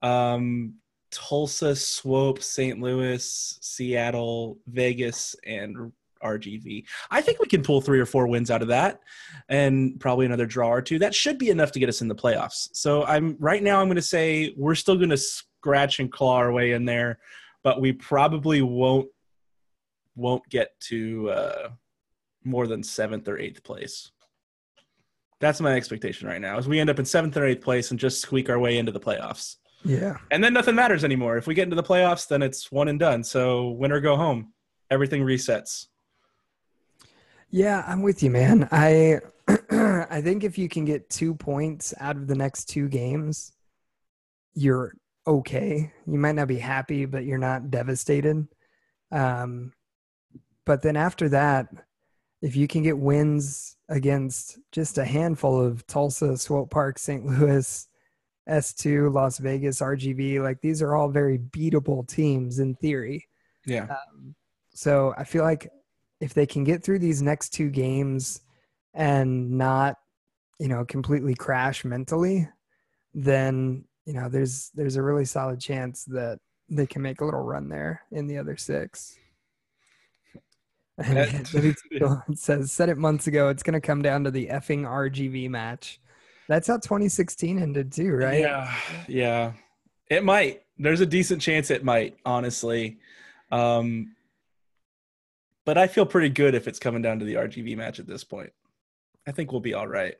[0.01, 0.75] Um,
[1.11, 2.79] Tulsa, Swope, St.
[2.79, 5.91] Louis, Seattle, Vegas, and
[6.23, 6.85] RGV.
[7.09, 9.01] I think we can pull three or four wins out of that,
[9.49, 10.99] and probably another draw or two.
[10.99, 12.69] That should be enough to get us in the playoffs.
[12.73, 13.81] So I'm right now.
[13.81, 17.19] I'm going to say we're still going to scratch and claw our way in there,
[17.63, 19.07] but we probably won't
[20.15, 21.69] won't get to uh,
[22.43, 24.11] more than seventh or eighth place.
[25.39, 26.57] That's my expectation right now.
[26.57, 28.91] Is we end up in seventh or eighth place and just squeak our way into
[28.91, 29.55] the playoffs.
[29.83, 30.17] Yeah.
[30.29, 31.37] And then nothing matters anymore.
[31.37, 33.23] If we get into the playoffs, then it's one and done.
[33.23, 34.53] So win or go home.
[34.89, 35.87] Everything resets.
[37.49, 38.67] Yeah, I'm with you, man.
[38.71, 39.19] I
[39.71, 43.51] I think if you can get two points out of the next two games,
[44.53, 44.93] you're
[45.27, 45.91] okay.
[46.07, 48.47] You might not be happy, but you're not devastated.
[49.11, 49.73] Um,
[50.65, 51.67] but then after that,
[52.41, 57.25] if you can get wins against just a handful of Tulsa, Swope Park, St.
[57.25, 57.87] Louis,
[58.51, 63.27] S2, Las Vegas, RGV, like these are all very beatable teams in theory.
[63.65, 63.87] Yeah.
[63.89, 64.35] Um,
[64.73, 65.69] so I feel like
[66.19, 68.41] if they can get through these next two games
[68.93, 69.97] and not,
[70.59, 72.47] you know, completely crash mentally,
[73.13, 76.39] then you know there's there's a really solid chance that
[76.69, 79.15] they can make a little run there in the other six.
[80.97, 81.17] And
[81.53, 83.49] it says said it months ago.
[83.49, 85.99] It's going to come down to the effing RGV match.
[86.51, 88.41] That's how 2016 ended too, right?
[88.41, 88.75] Yeah.
[89.07, 89.53] Yeah.
[90.09, 90.63] It might.
[90.77, 92.99] There's a decent chance it might, honestly.
[93.53, 94.17] Um,
[95.65, 98.25] but I feel pretty good if it's coming down to the RGV match at this
[98.25, 98.51] point.
[99.25, 100.15] I think we'll be all right.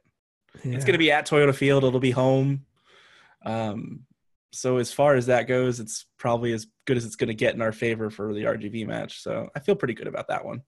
[0.64, 1.84] It's going to be at Toyota Field.
[1.84, 2.66] It'll be home.
[3.46, 4.06] Um,
[4.54, 7.56] so as far as that goes, it's probably as good as it's going to get
[7.56, 9.22] in our favor for the RGV match.
[9.22, 10.62] So I feel pretty good about that one.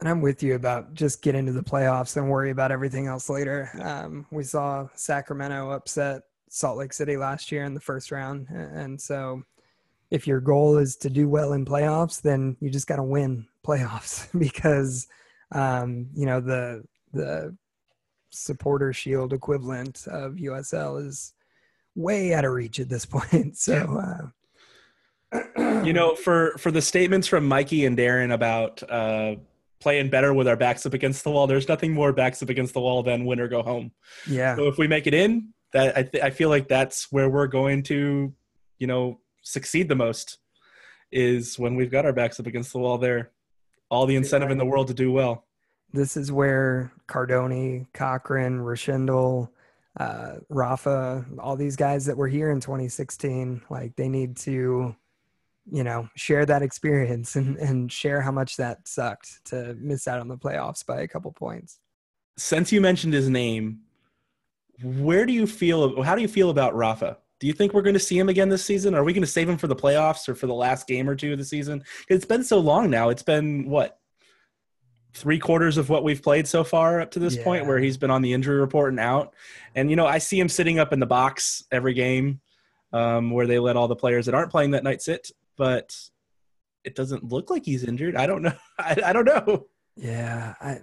[0.00, 3.28] And I'm with you about just get into the playoffs and worry about everything else
[3.28, 3.70] later.
[3.82, 8.46] Um, we saw Sacramento upset Salt Lake City last year in the first round.
[8.48, 9.42] And so
[10.10, 13.46] if your goal is to do well in playoffs, then you just got to win
[13.66, 15.08] playoffs because,
[15.52, 17.56] um, you know, the, the
[18.30, 21.34] supporter shield equivalent of USL is
[21.96, 23.56] way out of reach at this point.
[23.56, 24.30] So,
[25.34, 25.38] uh,
[25.84, 29.36] You know, for for the statements from Mikey and Darren about uh,
[29.80, 32.74] playing better with our backs up against the wall, there's nothing more backs up against
[32.74, 33.92] the wall than win or go home.
[34.26, 34.56] yeah.
[34.56, 37.46] So if we make it in, that I, th- I feel like that's where we're
[37.46, 38.32] going to,
[38.78, 40.38] you know, succeed the most
[41.12, 43.30] is when we've got our backs up against the wall there.
[43.90, 45.46] All the incentive in the world to do well.
[45.94, 49.48] this is where Cardone, Cochrane, Roushandel,
[49.98, 54.94] uh, Rafa, all these guys that were here in 2016, like they need to,
[55.70, 60.20] you know, share that experience and, and share how much that sucked to miss out
[60.20, 61.78] on the playoffs by a couple points.
[62.36, 63.80] Since you mentioned his name,
[64.82, 66.02] where do you feel?
[66.02, 67.18] How do you feel about Rafa?
[67.40, 68.94] Do you think we're going to see him again this season?
[68.94, 71.14] Are we going to save him for the playoffs or for the last game or
[71.14, 71.84] two of the season?
[72.08, 73.10] It's been so long now.
[73.10, 73.98] It's been what
[75.14, 78.10] three quarters of what we've played so far up to this point, where he's been
[78.10, 79.34] on the injury report and out.
[79.74, 82.40] And you know, I see him sitting up in the box every game,
[82.92, 85.30] um, where they let all the players that aren't playing that night sit.
[85.58, 85.94] But
[86.84, 88.16] it doesn't look like he's injured.
[88.16, 88.54] I don't know.
[88.78, 89.66] I, I don't know.
[89.96, 90.54] Yeah.
[90.60, 90.78] I,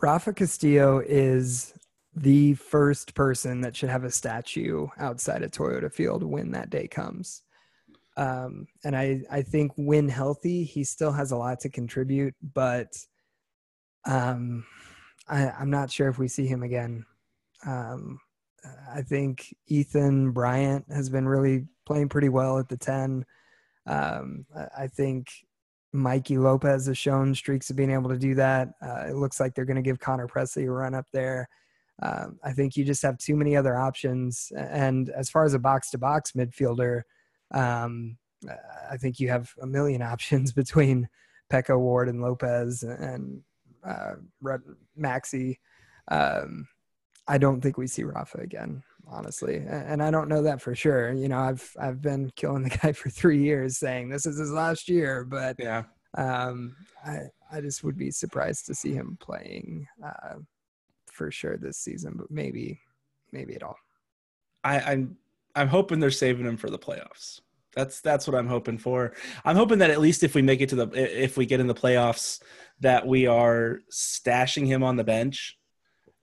[0.00, 1.72] Rafa Castillo is
[2.14, 6.88] the first person that should have a statue outside of Toyota Field when that day
[6.88, 7.42] comes.
[8.16, 12.96] Um, and I, I think when healthy, he still has a lot to contribute, but
[14.06, 14.64] um,
[15.28, 17.04] I, I'm not sure if we see him again.
[17.66, 18.18] Um,
[18.92, 23.24] I think Ethan Bryant has been really playing pretty well at the 10.
[23.86, 25.28] Um, I- think
[25.92, 28.74] Mikey Lopez has shown streaks of being able to do that.
[28.82, 31.48] Uh, it looks like they're going to give Connor Presley a run up there.
[32.02, 34.52] Um, I think you just have too many other options.
[34.56, 37.02] And as far as a box to box midfielder,
[37.52, 38.18] um,
[38.90, 41.08] I think you have a million options between
[41.50, 43.42] Pekka Ward and Lopez and
[43.84, 44.14] uh,
[44.98, 45.58] Maxi.
[46.08, 46.68] Um,
[47.28, 51.12] I don't think we see Rafa again, honestly, and I don't know that for sure.
[51.12, 54.50] You know, I've I've been killing the guy for three years, saying this is his
[54.52, 55.84] last year, but Yeah.
[56.16, 60.36] um, I I just would be surprised to see him playing uh,
[61.06, 62.80] for sure this season, but maybe
[63.32, 63.76] maybe at all.
[64.64, 65.16] I, I'm
[65.54, 67.40] I'm hoping they're saving him for the playoffs.
[67.74, 69.12] That's that's what I'm hoping for.
[69.44, 71.66] I'm hoping that at least if we make it to the if we get in
[71.66, 72.42] the playoffs,
[72.80, 75.56] that we are stashing him on the bench.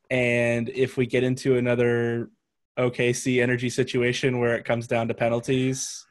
[0.09, 2.29] And if we get into another
[2.77, 6.05] OKC energy situation where it comes down to penalties,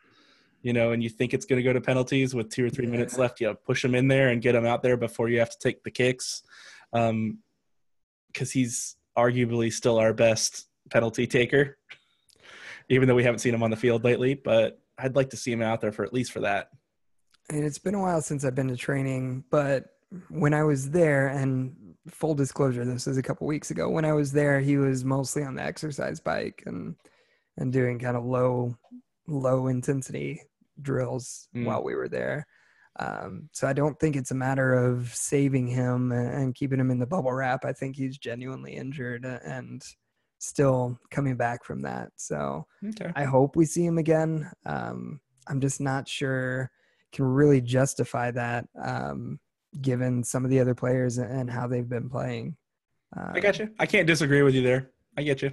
[0.63, 2.87] you know, and you think it's going to go to penalties with two or three
[2.87, 5.51] minutes left, you push him in there and get him out there before you have
[5.51, 6.43] to take the kicks.
[6.93, 7.39] Um,
[8.33, 11.79] because he's arguably still our best penalty taker,
[12.89, 14.35] even though we haven't seen him on the field lately.
[14.35, 16.71] But I'd like to see him out there for at least for that.
[17.51, 19.97] And it's been a while since I've been to training, but
[20.29, 21.75] when I was there, and
[22.09, 23.89] full disclosure, this was a couple weeks ago.
[23.89, 26.97] When I was there, he was mostly on the exercise bike and
[27.59, 28.77] and doing kind of low
[29.29, 30.43] low intensity
[30.81, 31.67] drills Mm.
[31.67, 32.47] while we were there.
[32.99, 36.91] Um, so I don't think it's a matter of saving him and, and keeping him
[36.91, 37.65] in the bubble wrap.
[37.65, 39.83] I think he's genuinely injured and
[40.39, 42.11] still coming back from that.
[42.17, 43.11] So Okay.
[43.15, 44.51] I hope we see him again.
[44.67, 46.71] Um, I'm just not sure
[47.13, 49.39] can really justify that um,
[49.81, 52.57] given some of the other players and how they've been playing.
[53.17, 53.71] Uh, I got you.
[53.79, 54.91] I can't disagree with you there.
[55.17, 55.53] I get you.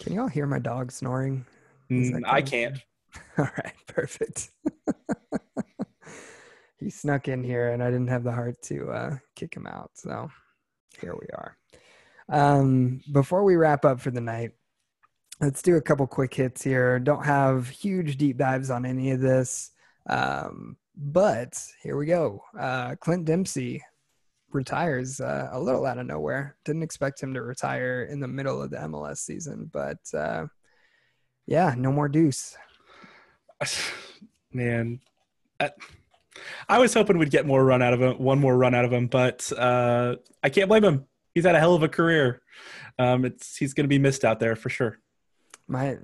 [0.00, 1.44] Can you all hear my dog snoring?
[1.90, 2.78] Mm, I can't.
[3.38, 4.50] All right, perfect.
[6.78, 9.92] he snuck in here and I didn't have the heart to uh, kick him out.
[9.94, 10.30] So
[11.00, 11.56] here we are.
[12.28, 14.50] Um, before we wrap up for the night,
[15.40, 16.98] let's do a couple quick hits here.
[16.98, 19.70] Don't have huge deep dives on any of this.
[20.08, 22.42] Um, but here we go.
[22.58, 23.82] Uh, Clint Dempsey
[24.50, 26.56] retires uh, a little out of nowhere.
[26.64, 30.46] Didn't expect him to retire in the middle of the MLS season, but uh,
[31.46, 32.56] yeah, no more deuce.
[34.52, 35.00] Man,
[35.60, 35.70] I,
[36.68, 38.92] I was hoping we'd get more run out of him, one more run out of
[38.92, 41.06] him, but uh, I can't blame him.
[41.34, 42.40] He's had a hell of a career.
[42.98, 44.98] Um, it's he's going to be missed out there for sure.
[45.68, 45.98] My,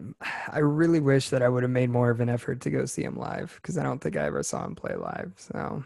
[0.49, 3.05] I really wish that I would have made more of an effort to go see
[3.05, 5.33] him live because I don't think I ever saw him play live.
[5.37, 5.85] So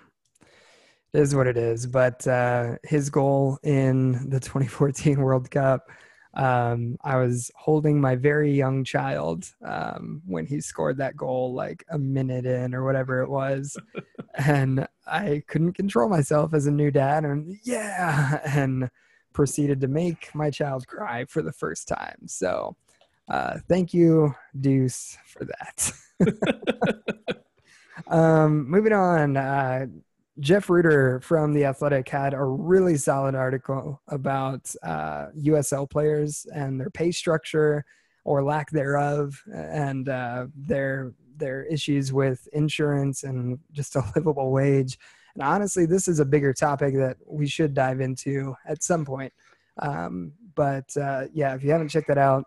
[1.12, 1.86] it is what it is.
[1.86, 5.88] But uh, his goal in the 2014 World Cup,
[6.34, 11.82] um, I was holding my very young child um, when he scored that goal, like
[11.90, 13.78] a minute in or whatever it was,
[14.34, 18.90] and I couldn't control myself as a new dad, and yeah, and
[19.32, 22.26] proceeded to make my child cry for the first time.
[22.26, 22.76] So
[23.28, 25.92] uh, thank you, Deuce, for that.
[28.06, 29.86] um, moving on, uh,
[30.38, 36.78] Jeff Rueter from The Athletic had a really solid article about uh, USL players and
[36.78, 37.84] their pay structure
[38.24, 44.98] or lack thereof, and uh, their their issues with insurance and just a livable wage.
[45.34, 49.32] And honestly, this is a bigger topic that we should dive into at some point.
[49.78, 52.44] Um, but uh, yeah, if you haven't checked that out,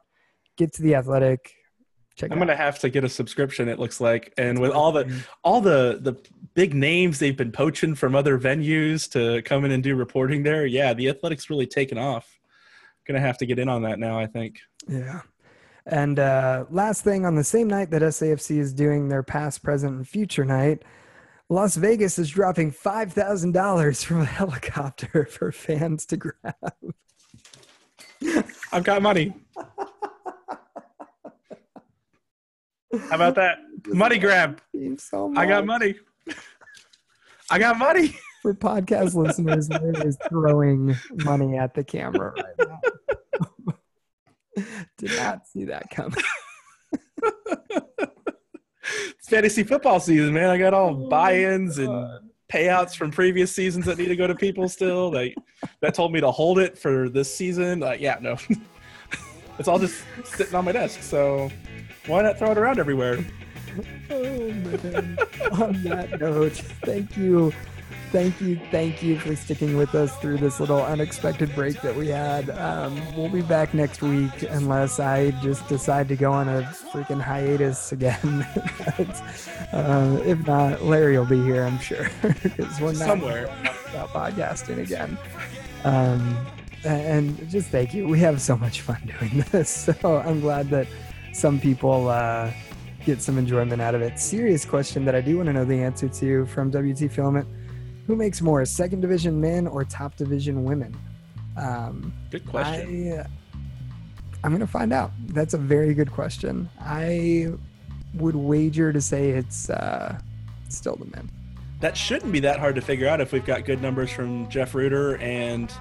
[0.59, 1.55] get to the Athletic.
[2.15, 2.31] Check.
[2.31, 3.69] I'm gonna have to get a subscription.
[3.69, 6.15] It looks like, and with all the all the the
[6.53, 10.65] big names they've been poaching from other venues to come in and do reporting there,
[10.65, 12.27] yeah, the Athletics really taken off.
[13.07, 14.19] Gonna have to get in on that now.
[14.19, 14.59] I think.
[14.87, 15.21] Yeah.
[15.85, 19.95] And uh, last thing, on the same night that SAFC is doing their past, present,
[19.95, 20.83] and future night,
[21.47, 26.93] Las Vegas is dropping five thousand dollars from a helicopter for fans to grab.
[28.71, 29.33] I've got money.
[32.91, 33.59] How about that?
[33.87, 34.61] Money grab.
[34.97, 35.95] So I got money.
[37.51, 38.15] I got money.
[38.41, 39.69] For podcast listeners,
[40.05, 43.73] is throwing money at the camera right now.
[44.97, 46.23] Did not see that coming.
[49.19, 50.49] It's fantasy football season, man.
[50.49, 54.35] I got all oh buy-ins and payouts from previous seasons that need to go to
[54.35, 55.11] people still.
[55.11, 55.35] Like
[55.81, 57.81] that told me to hold it for this season.
[57.81, 58.37] Like, yeah, no.
[59.59, 61.01] it's all just sitting on my desk.
[61.01, 61.51] So
[62.07, 63.19] why not throw it around everywhere?
[64.11, 65.17] Oh man.
[65.51, 67.53] On that note, thank you.
[68.11, 72.07] Thank you, thank you for sticking with us through this little unexpected break that we
[72.07, 72.49] had.
[72.49, 77.21] Um, we'll be back next week unless I just decide to go on a freaking
[77.21, 78.47] hiatus again.
[79.71, 82.09] Uh, if not, Larry will be here, I'm sure,
[82.41, 83.45] because we're not Somewhere.
[83.91, 85.15] about podcasting again.
[85.83, 86.43] Um,
[86.83, 88.07] and just thank you.
[88.07, 89.69] We have so much fun doing this.
[89.69, 90.87] So I'm glad that
[91.39, 92.51] some people uh,
[93.05, 94.19] get some enjoyment out of it.
[94.19, 97.47] Serious question that I do want to know the answer to from WT Filament.
[98.07, 100.95] Who makes more, second division men or top division women?
[101.55, 103.19] Um, Good question.
[103.19, 103.25] I,
[104.43, 105.11] I'm going to find out.
[105.27, 106.69] That's a very good question.
[106.81, 107.53] I
[108.15, 110.19] would wager to say it's uh,
[110.67, 111.29] still the men.
[111.79, 114.75] that shouldn't be that hard to figure out if we've got good numbers from Jeff
[114.75, 115.71] Rueter and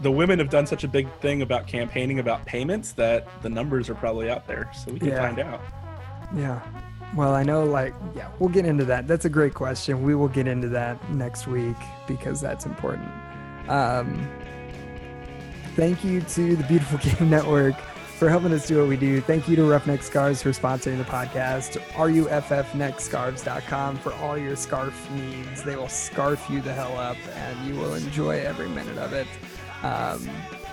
[0.00, 3.90] the women have done such a big thing about campaigning about payments that the numbers
[3.90, 4.70] are probably out there.
[4.74, 5.20] So we can Yeah.
[5.28, 5.60] find out.
[6.34, 6.60] Yeah.
[7.16, 9.06] Well, I know, like, yeah, we'll get into that.
[9.08, 10.02] That's a great question.
[10.02, 11.76] We will get into that next week
[12.06, 13.08] because that's important.
[13.68, 14.28] Um,
[15.76, 17.74] thank you to the Beautiful Game Network
[18.18, 19.20] for helping us do what we do.
[19.20, 21.78] Thank you to Ruffneck Scarves for sponsoring the podcast.
[21.94, 25.62] RUFFneckscarves.com for all your scarf needs.
[25.62, 29.26] They will scarf you the hell up and you will enjoy every minute of it.
[29.82, 30.28] Um,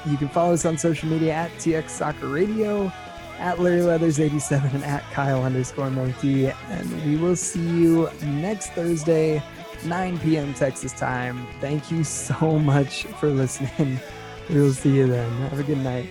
[0.10, 2.92] you can follow us on social media at TX Soccer Radio,
[3.40, 6.48] at Larry Leathers 87, and at Kyle underscore Monkey.
[6.48, 9.44] And we will see you next Thursday,
[9.86, 10.54] 9 p.m.
[10.54, 11.46] Texas time.
[11.60, 14.00] Thank you so much for listening.
[14.50, 15.30] We will see you then.
[15.50, 16.08] Have a good night.